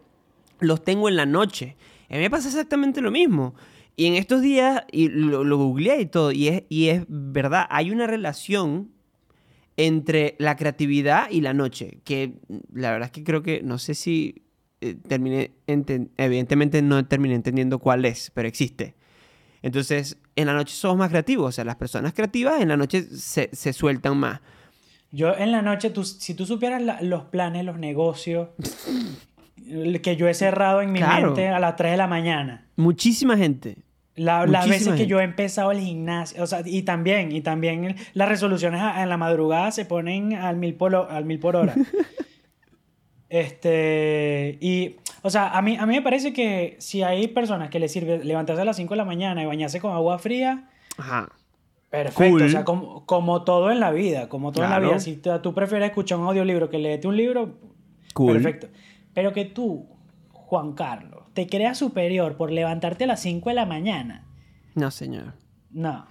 [0.61, 1.77] los tengo en la noche.
[2.09, 3.55] A mí me pasa exactamente lo mismo.
[3.97, 7.67] Y en estos días, y lo, lo googleé y todo, y es, y es verdad,
[7.71, 8.93] hay una relación
[9.77, 12.35] entre la creatividad y la noche, que
[12.73, 14.43] la verdad es que creo que, no sé si
[14.81, 18.95] eh, terminé, evidentemente no terminé entendiendo cuál es, pero existe.
[19.63, 23.03] Entonces, en la noche somos más creativos, o sea, las personas creativas en la noche
[23.03, 24.41] se, se sueltan más.
[25.13, 28.49] Yo en la noche, tú- si tú supieras la- los planes, los negocios
[30.03, 31.27] que yo he cerrado en mi Claro.
[31.29, 32.67] mente a las 3 de la mañana.
[32.77, 33.77] Muchísima gente.
[34.17, 37.97] La- las veces que yo he empezado el gimnasio, o sea, y también, y también
[38.13, 41.75] las resoluciones en la madrugada se ponen al mil por, ho- al mil por hora.
[43.29, 47.79] este, y, o sea, a mí, a mí me parece que si hay personas que
[47.79, 50.69] les sirve levantarse a las 5 de la mañana y bañarse con agua fría,
[50.99, 51.31] Ajá.
[51.91, 52.43] Perfecto, Cool.
[52.43, 54.99] o sea, como, como todo en la vida, como todo en la vida.
[55.01, 57.59] Si tú, tú prefieres escuchar un audiolibro que leerte un libro,
[58.15, 58.35] Cool.
[58.35, 58.69] Perfecto.
[59.15, 59.87] Pero que tú,
[60.33, 64.27] Juan Carlos, te creas superior por levantarte a las 5 de la mañana.
[64.75, 65.35] No, señor.
[65.71, 66.07] No.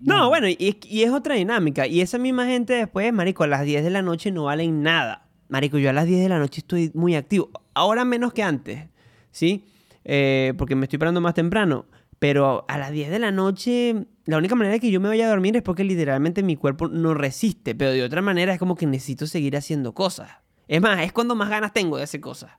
[0.00, 1.86] No, bueno, y, es- y es otra dinámica.
[1.86, 5.28] Y esa misma gente después, marico, a las 10 de la noche no valen nada.
[5.48, 7.50] Marico, yo a las 10 de la noche estoy muy activo.
[7.74, 8.88] Ahora menos que antes,
[9.30, 9.64] ¿sí?
[10.04, 11.84] Eh, porque me estoy parando más temprano.
[12.18, 15.30] Pero a las 10 de la noche, la única manera que yo me vaya a
[15.30, 17.74] dormir es porque literalmente mi cuerpo no resiste.
[17.74, 20.30] Pero de otra manera es como que necesito seguir haciendo cosas.
[20.68, 22.52] Es más, es cuando más ganas tengo de hacer cosas.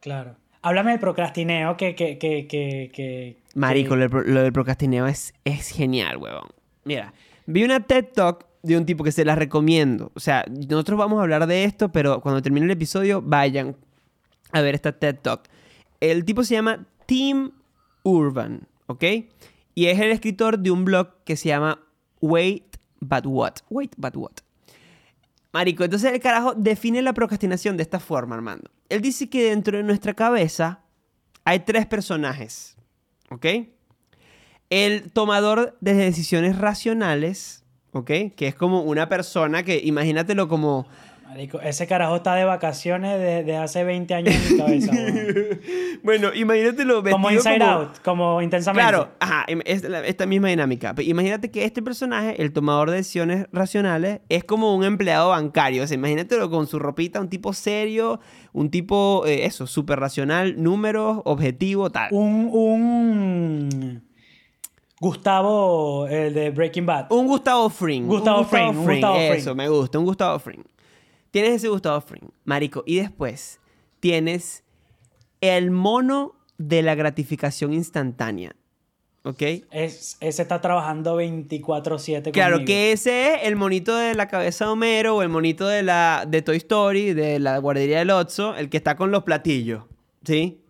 [0.00, 0.36] Claro.
[0.62, 1.94] Háblame del procrastineo que...
[1.94, 6.48] que, que, que, Marico, lo, lo del procrastineo es, es genial, huevón.
[6.84, 7.12] Mira,
[7.46, 10.12] vi una TED Talk de un tipo que se la recomiendo.
[10.14, 13.76] O sea, nosotros vamos a hablar de esto, pero cuando termine el episodio, vayan
[14.52, 15.42] a ver esta TED Talk.
[16.00, 17.52] El tipo se llama Tim
[18.02, 19.04] Urban, ¿ok?
[19.74, 21.80] Y es el escritor de un blog que se llama
[22.20, 23.54] Wait But What.
[23.68, 24.32] Wait But What.
[25.52, 28.70] Marico, entonces el carajo define la procrastinación de esta forma, Armando.
[28.88, 30.80] Él dice que dentro de nuestra cabeza
[31.44, 32.76] hay tres personajes,
[33.30, 33.46] ¿ok?
[34.68, 38.10] El tomador de decisiones racionales, ¿ok?
[38.36, 40.86] Que es como una persona que, imagínatelo como...
[41.28, 44.92] Marico, ese carajo está de vacaciones desde hace 20 años en mi cabeza.
[46.02, 48.88] bueno, imagínatelo vestido como Inside como- Out, como intensamente.
[48.88, 50.94] Claro, ajá, im- es la- esta misma dinámica.
[50.94, 55.82] Pero imagínate que este personaje, el tomador de decisiones racionales, es como un empleado bancario.
[55.82, 58.20] O sea, imagínatelo con su ropita, un tipo serio,
[58.52, 62.08] un tipo, eh, eso, súper racional, números, objetivo, tal.
[62.12, 64.02] Un, un
[65.00, 67.12] Gustavo, el de Breaking Bad.
[67.12, 68.06] Un Gustavo Fring.
[68.06, 70.62] Gustavo Fring, Eso, me gusta, un Gustavo Fring.
[71.30, 72.82] Tienes ese Gustavo Fring, marico.
[72.86, 73.60] Y después
[74.00, 74.64] tienes
[75.40, 78.56] el mono de la gratificación instantánea.
[79.24, 79.42] ¿Ok?
[79.72, 82.66] Es, ese está trabajando 24/7 Claro, conmigo.
[82.68, 86.24] que ese es el monito de la cabeza de Homero o el monito de la
[86.28, 89.82] de Toy Story, de la guardería del Otso, el que está con los platillos,
[90.24, 90.60] ¿sí?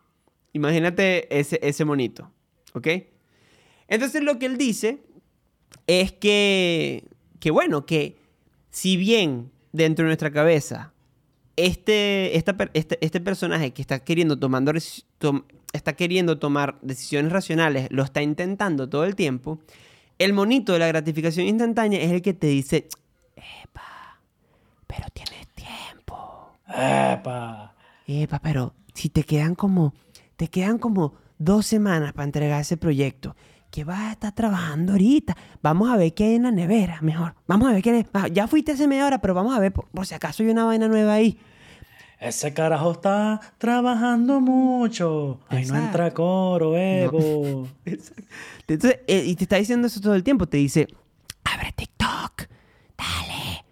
[0.55, 2.31] Imagínate ese, ese monito,
[2.73, 2.89] ¿ok?
[3.89, 5.03] Entonces lo que él dice
[5.87, 7.05] es que,
[7.41, 8.17] que bueno, que
[8.71, 10.93] si bien dentro de nuestra cabeza
[11.57, 14.72] este, esta este, este personaje que está queriendo, tomando,
[15.18, 19.59] tom- está queriendo tomar decisiones racionales lo está intentando todo el tiempo,
[20.18, 22.89] el monito de la gratificación instantánea es el que te dice,
[23.37, 24.20] epa,
[24.87, 26.51] pero tienes tiempo.
[26.68, 27.74] Epa.
[28.07, 29.95] Epa, pero si te quedan como,
[30.37, 33.35] te quedan como dos semanas para entregar ese proyecto,
[33.71, 35.37] ¿qué vas a estar trabajando ahorita?
[35.62, 37.35] Vamos a ver qué hay en la nevera, mejor.
[37.47, 38.07] Vamos a ver qué hay.
[38.14, 40.49] ah, Ya fuiste hace media hora, pero vamos a ver por, por si acaso hay
[40.51, 41.39] una vaina nueva ahí.
[42.19, 45.41] Ese carajo está trabajando mucho.
[45.49, 47.69] Ay, no entra coro, Evo.
[48.67, 50.47] Entonces, eh, y te está diciendo eso todo el tiempo.
[50.47, 50.89] Te dice,
[51.45, 52.45] abre TikTok,
[52.97, 53.64] dale,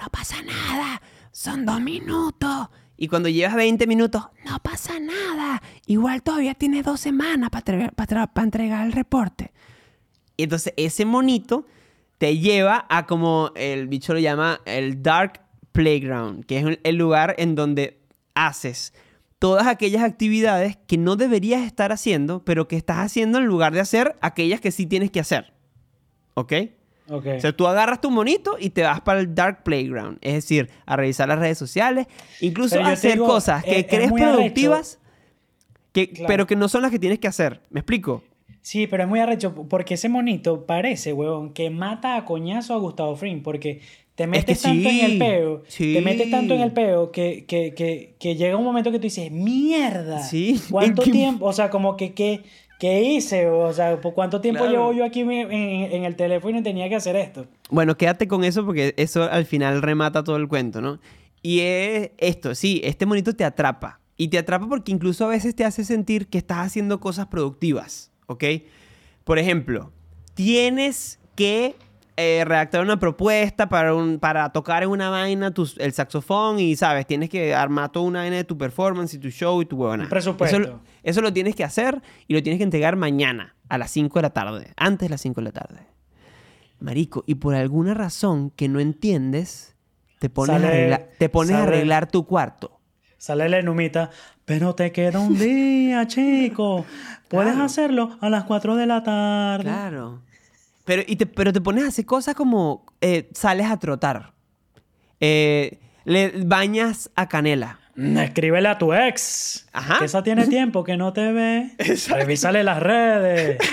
[0.00, 2.68] no pasa nada, son dos minutos.
[3.02, 5.62] Y cuando llevas 20 minutos, no pasa nada.
[5.86, 9.52] Igual todavía tienes dos semanas para entregar el reporte.
[10.36, 11.66] Y entonces ese monito
[12.18, 15.40] te lleva a como el bicho lo llama el dark
[15.72, 18.02] playground, que es el lugar en donde
[18.34, 18.92] haces
[19.38, 23.80] todas aquellas actividades que no deberías estar haciendo, pero que estás haciendo en lugar de
[23.80, 25.54] hacer aquellas que sí tienes que hacer.
[26.34, 26.52] ¿Ok?
[27.10, 30.70] O sea, tú agarras tu monito y te vas para el dark playground, es decir,
[30.86, 32.06] a revisar las redes sociales,
[32.40, 34.98] incluso a hacer digo, cosas que es- es crees productivas,
[35.92, 36.26] que, Claro.
[36.28, 37.60] pero que no son las que tienes que hacer.
[37.70, 38.22] ¿Me explico?
[38.62, 42.76] Sí, pero es muy arrecho porque ese monito parece, huevón, que mata a coñazo a
[42.78, 43.80] Gustavo Fring porque
[44.14, 45.94] te metes que tanto en el peo, sí.
[45.94, 49.04] te metes tanto en el peo que, que, que, que llega un momento que tú
[49.04, 51.46] dices, mierda, Sí, ¿cuánto ¿en qué- tiempo?
[51.46, 52.42] O sea, como que, que,
[52.80, 53.46] ¿qué hice?
[53.48, 54.72] O sea, ¿por cuánto tiempo Claro.
[54.72, 57.46] llevo yo aquí en, en- en el teléfono y tenía que hacer esto?
[57.70, 60.98] Bueno, quédate con eso porque eso al final remata todo el cuento, ¿no?
[61.42, 64.00] Y es esto, sí, este monito te atrapa.
[64.16, 68.10] Y te atrapa porque incluso a veces te hace sentir que estás haciendo cosas productivas,
[68.26, 68.44] ¿ok?
[69.24, 69.92] Por ejemplo,
[70.34, 71.74] tienes que
[72.16, 76.76] eh, redactar una propuesta para, un, para tocar en una vaina tu- el saxofón y,
[76.76, 77.06] ¿sabes?
[77.06, 80.08] Tienes que armar toda una vaina de tu performance y tu show y tu huevona.
[80.08, 80.56] Presupuesto.
[80.58, 83.90] Eso, lo- eso lo tienes que hacer y lo tienes que entregar mañana a las
[83.90, 85.80] 5 de la tarde, antes de las 5 de la tarde.
[86.80, 89.76] Marico, y por alguna razón que no entiendes,
[90.18, 92.80] te pones, Sale- a, arreglar, te pones a arreglar tu cuarto.
[93.18, 94.08] Sale la enumita,
[94.46, 96.86] pero te queda un día, chico.
[97.28, 97.66] Puedes Claro.
[97.66, 99.64] hacerlo a las 4 de la tarde.
[99.64, 100.22] Claro.
[100.84, 104.32] Pero, y te, pero te pones a hacer cosas como eh, sales a trotar.
[105.20, 107.78] Eh, le bañas a canela.
[107.96, 109.68] Mm, Escríbele a tu ex.
[109.72, 109.98] Ajá.
[109.98, 111.70] Que esa tiene tiempo que no te ve.
[112.08, 113.58] Revísale las redes.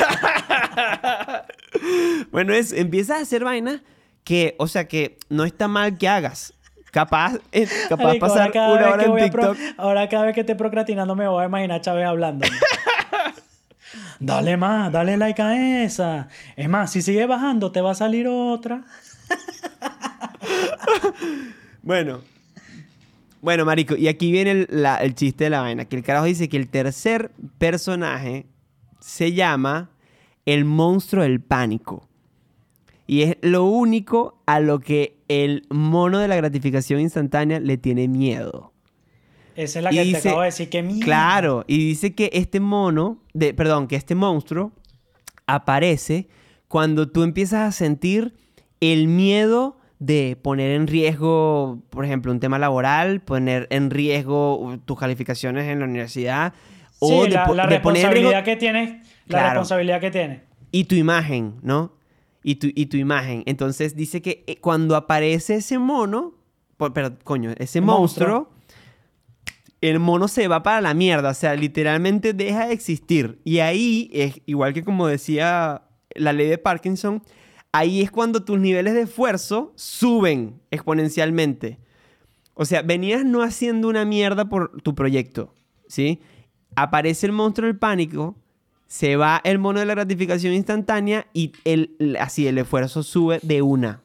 [2.31, 3.81] Bueno, es, empiezas a hacer vainas
[4.23, 6.53] que, o sea, que no está mal que hagas.
[6.91, 9.57] Capaz, eh, capaz ahora pasar una hora en a pro- TikTok.
[9.77, 12.47] ahora cada vez que esté procrastinando me voy a imaginar a Chávez hablando.
[14.19, 16.27] dale más, dale like a esa.
[16.55, 18.83] Es más, si sigue bajando te va a salir otra.
[21.81, 22.21] Bueno.
[23.41, 25.85] Bueno, marico, y aquí viene el, la- el chiste de la vaina.
[25.85, 28.45] Que el carajo dice que el tercer personaje
[28.99, 29.89] se llama
[30.45, 32.07] el monstruo del pánico.
[33.05, 38.07] Y es lo único a lo que el mono de la gratificación instantánea le tiene
[38.07, 38.73] miedo.
[39.57, 41.03] Esa es la que dice- te acabo de decir que mierda.
[41.05, 44.71] Claro, y dice que este mono, de, perdón, que este monstruo
[45.45, 46.27] aparece
[46.67, 48.33] cuando tú empiezas a sentir
[48.81, 54.99] el miedo de poner en riesgo, por ejemplo, un tema laboral, poner en riesgo tus
[54.99, 56.53] calificaciones en la universidad,
[56.99, 58.89] o Sí, de, la, la de poner en riesgo responsabilidad que tienes.
[59.25, 59.45] La Claro.
[59.49, 60.41] responsabilidad que tienes.
[60.71, 61.93] y tu imagen, ¿no?
[62.43, 63.41] Y tu, y tu imagen.
[63.45, 66.33] Entonces dice que eh, cuando aparece ese mono,
[66.77, 68.49] por- pero coño, ese monstruo.
[69.81, 73.39] El mono se va para la mierda, o sea, literalmente deja de existir.
[73.43, 75.83] Y ahí es igual que como decía
[76.15, 77.21] la ley de Parkinson,
[77.71, 81.79] ahí es cuando tus niveles de esfuerzo suben exponencialmente.
[82.55, 85.53] O sea, venías no haciendo una mierda por tu proyecto,
[85.87, 86.21] ¿sí?
[86.75, 88.35] Aparece el monstruo del pánico,
[88.87, 93.61] se va el mono de la gratificación instantánea y el, así el esfuerzo sube de
[93.61, 94.01] una.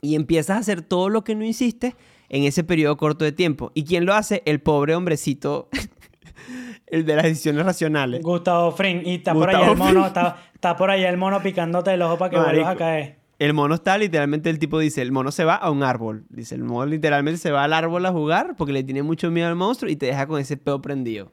[0.00, 1.96] Y empiezas a hacer todo lo que no hiciste
[2.32, 3.70] en ese periodo corto de tiempo.
[3.74, 4.42] ¿Y quién lo hace?
[4.46, 5.68] El pobre hombrecito,
[6.86, 8.22] el de las decisiones racionales.
[8.22, 9.02] Gustavo Fring.
[9.06, 12.18] Y está por allá el mono, está, está por allá el mono picándote el ojo
[12.18, 12.54] para que Marico.
[12.54, 13.22] vuelvas a caer.
[13.38, 16.24] El mono está literalmente, el tipo dice, el mono se va a un árbol.
[16.28, 19.48] Dice, el mono literalmente se va al árbol a jugar porque le tiene mucho miedo
[19.48, 21.32] al monstruo y te deja con ese pedo prendido.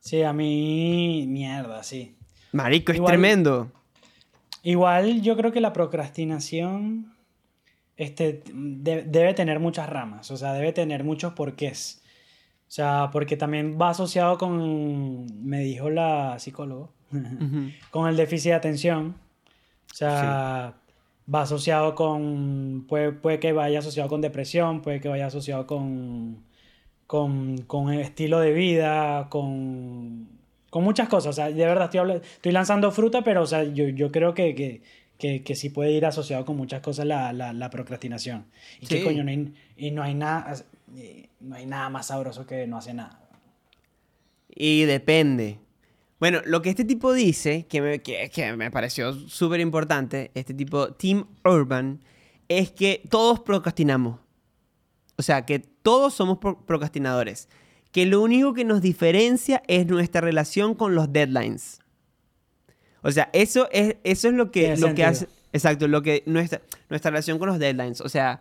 [0.00, 2.16] Sí, a mí, mierda, sí.
[2.52, 3.72] Marico, es Igual- tremendo.
[4.62, 7.15] Igual yo creo que la procrastinación
[7.96, 12.02] este, de- debe tener muchas ramas, o sea, debe tener muchos porqués.
[12.68, 17.70] O sea, porque también va asociado con, me dijo la psicólogo, Ujú.
[17.90, 19.14] con el déficit de atención.
[19.92, 20.74] O sea,
[21.32, 26.44] va asociado con, puede, puede que vaya asociado con depresión, puede que vaya asociado con,
[27.06, 30.28] con, con el estilo de vida, con,
[30.70, 31.30] con muchas cosas.
[31.30, 34.54] O sea, de verdad estoy, estoy lanzando fruta, pero o sea, yo, yo creo que,
[34.54, 34.82] que,
[35.18, 38.46] que, que sí puede ir asociado con muchas cosas la, la, la procrastinación.
[38.80, 39.04] Y que Sí.
[39.04, 40.54] coño, no hay, y no hay nada,
[40.96, 43.20] eh, no hay nada más sabroso que no hacer nada.
[44.48, 45.58] Y depende.
[46.18, 50.54] Bueno, lo que este tipo dice, que me, que, que me pareció súper importante, este
[50.54, 52.00] tipo, Tim Urban,
[52.48, 54.18] es que todos procrastinamos.
[55.18, 57.48] O sea, que todos somos pro- procrastinadores.
[57.92, 61.80] Que lo único que nos diferencia es nuestra relación con los deadlines.
[63.02, 65.28] O sea, eso es, eso es lo que, Tiene lo que hace.
[65.52, 68.00] Exacto, lo que nuestra, nuestra relación con los deadlines.
[68.00, 68.40] O sea,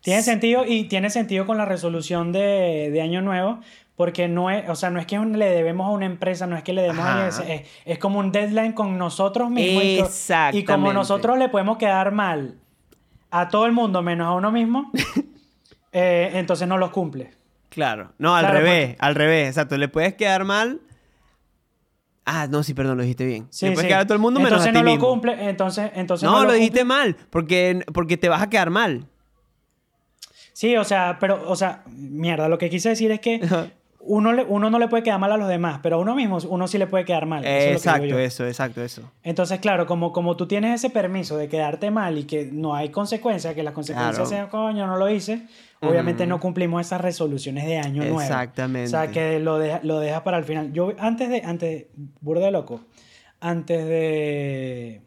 [0.00, 3.60] Tiene sentido y tiene sentido con la resolución de, de Año Nuevo,
[3.96, 6.62] porque no es, o sea, no es que le debemos a una empresa, no es
[6.64, 9.84] que le debemos a es, es como un deadline con nosotros mismos.
[9.84, 12.56] y co- Y, como nosotros le podemos quedar mal
[13.30, 14.90] a todo el mundo menos a uno mismo,
[15.92, 17.30] eh, entonces no los cumple.
[17.68, 19.78] Claro, no, al Claro, revés, al revés, exacto.
[19.78, 20.80] Le puedes quedar mal.
[22.24, 23.46] Ah, no, sí, perdón, lo dijiste bien.
[23.50, 23.88] Sí, le puedes sí.
[23.88, 25.06] quedar a todo el mundo menos entonces a ti no mismo.
[25.06, 28.70] lo cumple, entonces, entonces no, no, lo dijiste mal, porque, porque te vas a quedar
[28.70, 29.06] mal.
[30.52, 33.40] Sí, o sea, pero, o sea, mierda, lo que quise decir es que.
[34.04, 36.38] Uno, le- uno no le puede quedar mal a los demás, pero a uno mismo
[36.48, 37.44] uno sí le puede quedar mal.
[37.44, 38.18] Eso es lo que digo exacto, yo.
[38.18, 39.12] eso, exacto, eso.
[39.22, 42.88] Entonces, claro, como, como tú tienes ese permiso de quedarte mal y que no hay
[42.88, 44.28] consecuencias, que las consecuencias Claro.
[44.28, 45.46] sean, coño, no lo hice,
[45.80, 48.20] obviamente no cumplimos esas resoluciones de año nuevo.
[48.20, 48.86] Exactamente.
[48.88, 50.72] O sea, que lo, deja- lo dejas para el final.
[50.72, 51.86] Yo, antes de, antes,
[52.20, 52.80] burda de loco,
[53.40, 55.02] antes de,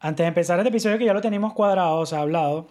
[0.00, 2.66] antes de empezar este episodio que ya lo teníamos cuadrado, o sea, hablado,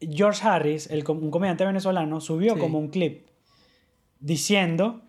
[0.00, 2.60] George Harris, el, un comediante venezolano, subió Sí.
[2.60, 3.26] como un clip
[4.20, 5.00] diciendo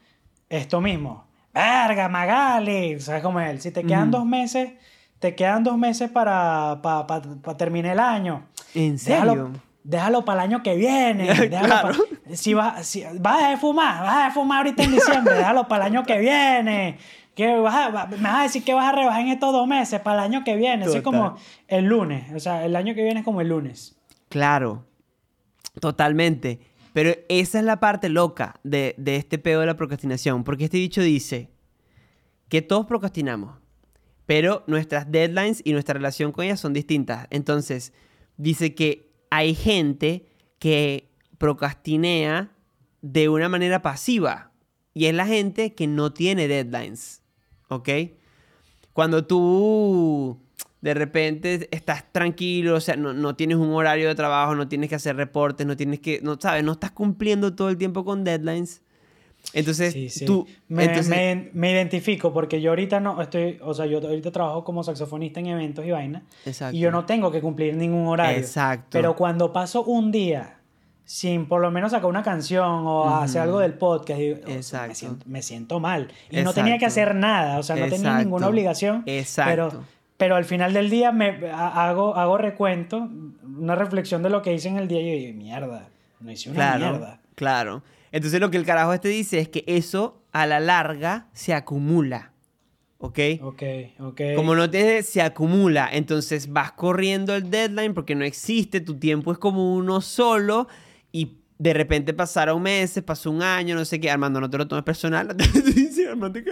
[0.49, 1.25] esto mismo.
[1.53, 2.99] Verga, Magali.
[2.99, 3.61] ¿Sabes cómo es él?
[3.61, 4.71] Si te quedan dos meses,
[5.19, 8.45] te quedan dos meses para, para, para- para terminar el año.
[8.75, 9.19] ¿En serio?
[9.33, 9.51] Déjalo,
[9.83, 11.23] déjalo para el año que viene.
[11.49, 11.89] déjalo Claro.
[11.89, 15.87] pa- si vas, si, vas a fumar, vas a fumar ahorita en diciembre, déjalo para
[15.87, 16.97] el año que viene.
[17.35, 19.67] Que vas a- va- me vas a decir que vas a rebajar en estos dos
[19.67, 20.85] meses para el año que viene.
[20.85, 21.35] Así como
[21.67, 22.31] el lunes.
[22.35, 23.97] O sea, el año que viene es como el lunes.
[24.29, 24.85] Claro,
[25.79, 26.59] totalmente.
[26.99, 30.43] Pero esa es la parte loca de, de este pedo de la procrastinación.
[30.43, 31.49] Porque este dicho dice
[32.49, 33.57] que todos procrastinamos,
[34.25, 37.25] pero nuestras deadlines y nuestra relación con ellas son distintas.
[37.29, 37.93] Entonces,
[38.35, 40.27] dice que hay gente
[40.59, 42.51] que procrastinea
[43.01, 44.51] de una manera pasiva.
[44.93, 47.23] Y es la gente que no tiene deadlines.
[47.69, 47.87] ¿Ok?
[48.91, 50.37] Cuando tú
[50.81, 54.89] de repente estás tranquilo, o sea, no, no tienes un horario de trabajo, no tienes
[54.89, 58.23] que hacer reportes, no tienes que, no sabes, no estás cumpliendo todo el tiempo con
[58.23, 58.81] deadlines.
[59.53, 60.25] Entonces, Sí, sí.
[60.25, 64.31] tú, me, entonces- me- me identifico porque yo ahorita no estoy, o sea, yo ahorita
[64.31, 66.23] trabajo como saxofonista en eventos y vainas.
[66.45, 66.75] Exacto.
[66.75, 68.37] Y yo no tengo que cumplir ningún horario.
[68.37, 68.87] Exacto.
[68.91, 70.57] Pero cuando paso un día
[71.05, 74.55] sin por lo menos sacar una canción o hacer algo del podcast, digo, o sea,
[74.57, 74.87] Exacto.
[74.89, 76.09] me, siento, me siento mal.
[76.29, 79.03] Y no tenía que hacer nada, o sea, no tenía ninguna obligación.
[79.07, 79.49] Exacto.
[79.69, 79.83] Pero,
[80.19, 83.09] pero al final del día me ha- hago, hago recuento,
[83.57, 85.89] una reflexión de lo que hice en el día y yo digo, mierda,
[86.19, 87.21] no hice una claro, mierda.
[87.35, 87.83] claro.
[88.11, 92.33] Entonces lo que el carajo este dice es que eso a la larga se acumula.
[92.97, 93.17] ¿Ok?
[93.41, 93.63] Ok,
[93.99, 94.21] ok.
[94.35, 99.31] Como no te se acumula, entonces vas corriendo el deadline porque no existe, tu tiempo
[99.31, 100.67] es como uno solo
[101.13, 104.11] y de repente pasaron meses, pasó un año, no sé qué.
[104.11, 105.29] Armando, no te lo tomes personal.
[106.09, 106.51] Armando, ¿qué?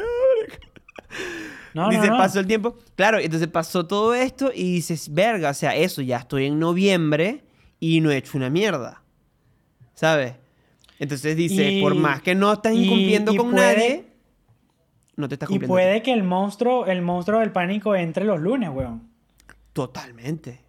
[1.73, 2.17] No, Dice, no, no.
[2.17, 2.75] pasó el tiempo.
[2.95, 7.43] Claro, entonces pasó todo esto y dices, verga, o sea, eso, ya estoy en noviembre
[7.79, 9.03] y no he hecho una mierda.
[9.93, 10.33] ¿Sabes?
[10.99, 14.05] Entonces dice, Y- por más que no estás y- incumpliendo y con puede- nadie,
[15.15, 15.73] no te estás Y cumpliendo.
[15.73, 19.03] puede que el monstruo, el monstruo del pánico entre los lunes, weón.
[19.73, 20.61] Totalmente.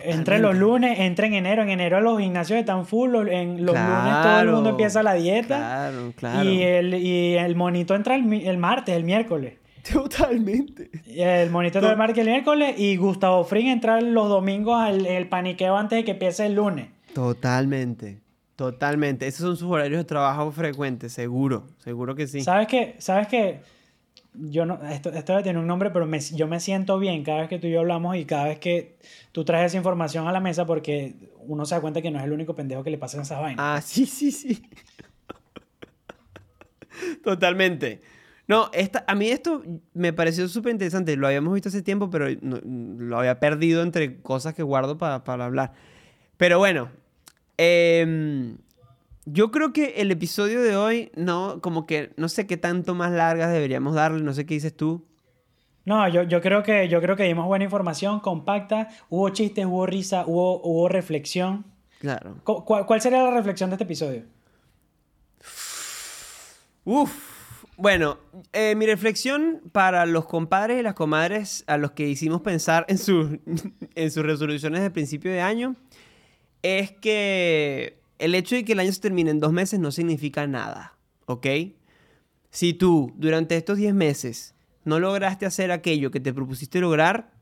[0.00, 1.62] Entre los lunes, entre en enero.
[1.62, 3.10] En enero los gimnasios están full.
[3.10, 5.56] los- En los lunes todo el mundo empieza la dieta.
[5.56, 6.48] Claro, claro.
[6.48, 9.54] Y, el, y el monito entra el, el martes, el miércoles.
[9.92, 10.90] Totalmente.
[11.06, 12.74] El monito entra el martes y el miércoles.
[12.78, 16.88] Y Gustavo Fring entra los domingos al el paniqueo antes de que empiece el lunes.
[17.14, 18.20] Totalmente.
[18.56, 19.26] Totalmente.
[19.26, 21.66] Esos son sus horarios de trabajo frecuentes, seguro.
[21.78, 22.42] Seguro que sí.
[22.42, 22.94] ¿Sabes qué?
[22.98, 23.60] ¿Sabes qué?
[24.34, 27.40] Yo no, esto, esto debe tener un nombre, pero me- yo me siento bien cada
[27.40, 28.96] vez que tú y yo hablamos y cada vez que
[29.32, 31.14] tú traes esa información a la mesa porque
[31.46, 33.58] uno se da cuenta que no es el único pendejo que le pasan esas vainas.
[33.58, 34.62] Ah, sí, sí, sí.
[37.24, 38.00] Totalmente.
[38.50, 39.62] No, esta, a mí esto
[39.94, 41.14] me pareció súper interesante.
[41.16, 45.22] Lo habíamos visto hace tiempo, pero no- lo había perdido entre cosas que guardo pa-
[45.22, 45.72] para hablar.
[46.36, 46.90] Pero bueno,
[47.58, 48.56] em,
[49.24, 53.12] yo creo que el episodio de hoy, no, como que no sé qué tanto más
[53.12, 55.06] largas deberíamos darle, no sé qué dices tú.
[55.84, 59.86] No, yo, yo, creo que, yo creo que dimos buena información, compacta, hubo chistes, hubo
[59.86, 61.64] risa, hubo, hubo reflexión.
[62.00, 62.34] Claro.
[62.42, 64.24] Cu- ¿Cuál, cuál sería la reflexión de este episodio?
[66.84, 67.39] Uf.
[67.80, 68.18] Bueno,
[68.52, 72.98] eh, mi reflexión para los compadres y las comadres a los que hicimos pensar en,
[72.98, 73.38] sus
[73.94, 75.76] en sus resoluciones de principio de año
[76.62, 80.46] es que el hecho de que el año se termine en dos meses no significa
[80.46, 81.46] nada, ¿ok?
[82.50, 84.54] Si tú durante estos 10 meses
[84.84, 87.32] no lograste hacer aquello que te propusiste lograr,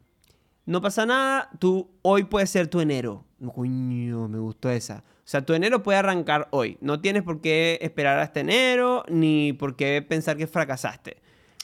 [0.69, 3.25] no pasa nada, tú hoy puede ser tu enero.
[3.55, 4.99] Coño, me gustó esa.
[4.99, 6.77] O sea, tu enero puede arrancar hoy.
[6.83, 11.17] No tienes por qué esperar hasta enero, ni por qué pensar que fracasaste.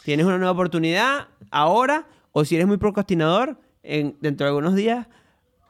[0.04, 5.06] Tienes una nueva oportunidad ahora, o si eres muy procrastinador, en, dentro de algunos días,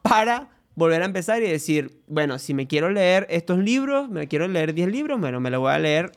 [0.02, 4.46] para volver a empezar y decir, bueno, si me quiero leer estos libros, me quiero
[4.46, 6.12] leer 10 libros, bueno, me lo voy a leer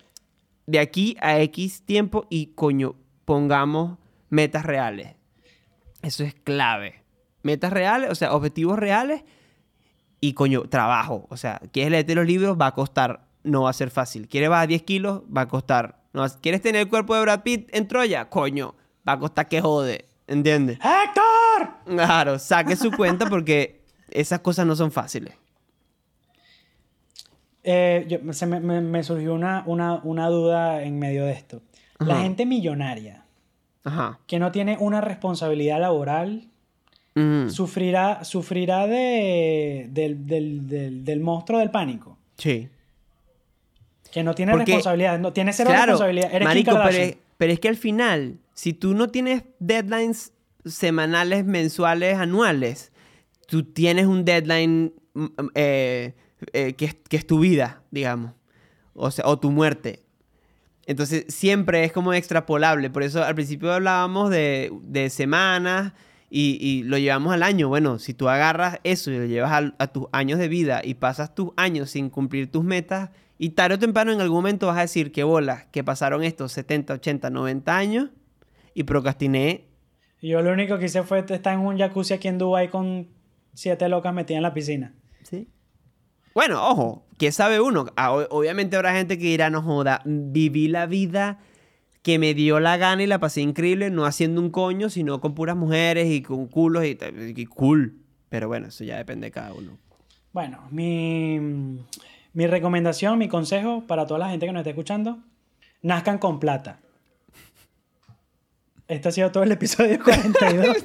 [0.68, 2.94] de aquí a X tiempo y coño,
[3.26, 3.98] pongamos
[4.30, 5.16] metas reales.
[6.04, 7.07] Eso es clave.
[7.48, 9.24] Metas reales, o sea, objetivos reales
[10.20, 11.26] y coño, trabajo.
[11.30, 14.28] O sea, quieres leerte los libros, va a costar, no va a ser fácil.
[14.28, 15.22] ¿Quieres bajar 10 kilos?
[15.36, 16.02] Va a costar.
[16.12, 18.30] No va- ¿Quieres tener el cuerpo de Brad Pitt en Troya?
[18.30, 18.76] Coño,
[19.08, 20.06] va a costar que jode.
[20.28, 20.78] ¿Entiendes?
[20.80, 21.70] ¡Héctor!
[21.86, 25.34] Claro, saque su cuenta porque esas cosas no son fáciles.
[27.64, 31.62] Eh, yo- se me, me- me surgió una, una, una duda en medio de esto.
[32.00, 33.24] La gente millonaria
[33.84, 34.20] Ajá.
[34.28, 36.50] que no tiene una responsabilidad laboral
[37.18, 37.50] Ujú.
[37.50, 42.18] sufrirá, sufrirá de, del, del, del, del monstruo del pánico.
[42.38, 42.68] Sí.
[44.12, 46.30] Que no tiene Porque- responsabilidad, no tiene cero Claro, responsabilidad.
[46.34, 50.32] Eres marico, pero es, pero es que al final, si tú no tienes deadlines
[50.66, 52.92] semanales, mensuales, anuales,
[53.48, 56.14] tú tienes un deadline mm, eh,
[56.54, 58.32] eh, que, es, que es tu vida, digamos,
[58.94, 60.04] o, sea, o tu muerte.
[60.86, 62.90] Entonces siempre es como extrapolable.
[62.90, 65.92] Por eso al principio hablábamos de, de semanas
[66.30, 67.70] y, y lo llevamos al año.
[67.70, 71.34] Bueno, si tú agarras eso y lo llevas a, tus años de vida y pasas
[71.34, 73.10] tus años sin cumplir tus metas,
[73.40, 76.52] y tarde o temprano en algún momento vas a decir que bolas, que pasaron estos
[76.54, 78.10] 70, 80, 90 años
[78.74, 79.68] y procrastiné.
[80.22, 83.10] Yo lo único que hice fue estar en un jacuzzi aquí en Dubai con
[83.54, 84.96] siete locas metidas en la piscina.
[85.22, 85.48] ¿Sí?
[86.34, 87.86] Bueno, ojo, ¿qué sabe uno?
[87.96, 91.40] Ah, obviamente habrá gente que dirá, no joda, viví la vida
[92.08, 95.36] que me dio la gana y la pasé increíble, no haciendo un coño, sino con
[95.36, 97.98] puras mujeres y con culos y, cool.
[98.30, 99.78] Pero bueno, eso ya depende de cada uno.
[100.32, 101.38] Bueno, mi,
[102.32, 105.20] mi recomendación, mi consejo para toda la gente que nos está escuchando,
[105.82, 106.80] nazcan con plata.
[108.88, 110.78] Este ha sido todo el episodio 42.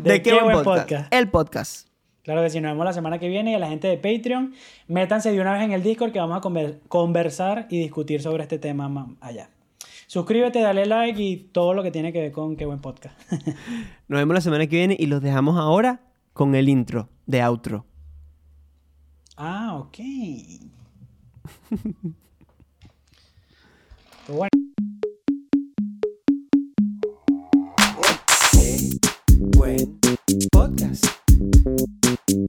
[0.00, 1.14] ¿De, qué, buen podcast?
[1.14, 1.89] El podcast.
[2.22, 4.52] Claro que sí, nos vemos la semana que viene y a la gente de Patreon,
[4.88, 8.42] métanse de una vez en el Discord que vamos a conver- conversar y discutir sobre
[8.42, 9.48] este tema ma- allá.
[10.06, 13.16] Suscríbete, dale like y todo lo que tiene que ver con qué buen podcast.
[14.08, 16.00] Nos vemos la semana que viene y los dejamos ahora
[16.32, 17.84] con el intro de outro.
[19.36, 19.98] ah, ok.
[24.28, 24.50] Bueno.
[28.52, 28.90] Qué
[29.56, 29.98] buen
[30.52, 31.06] podcast.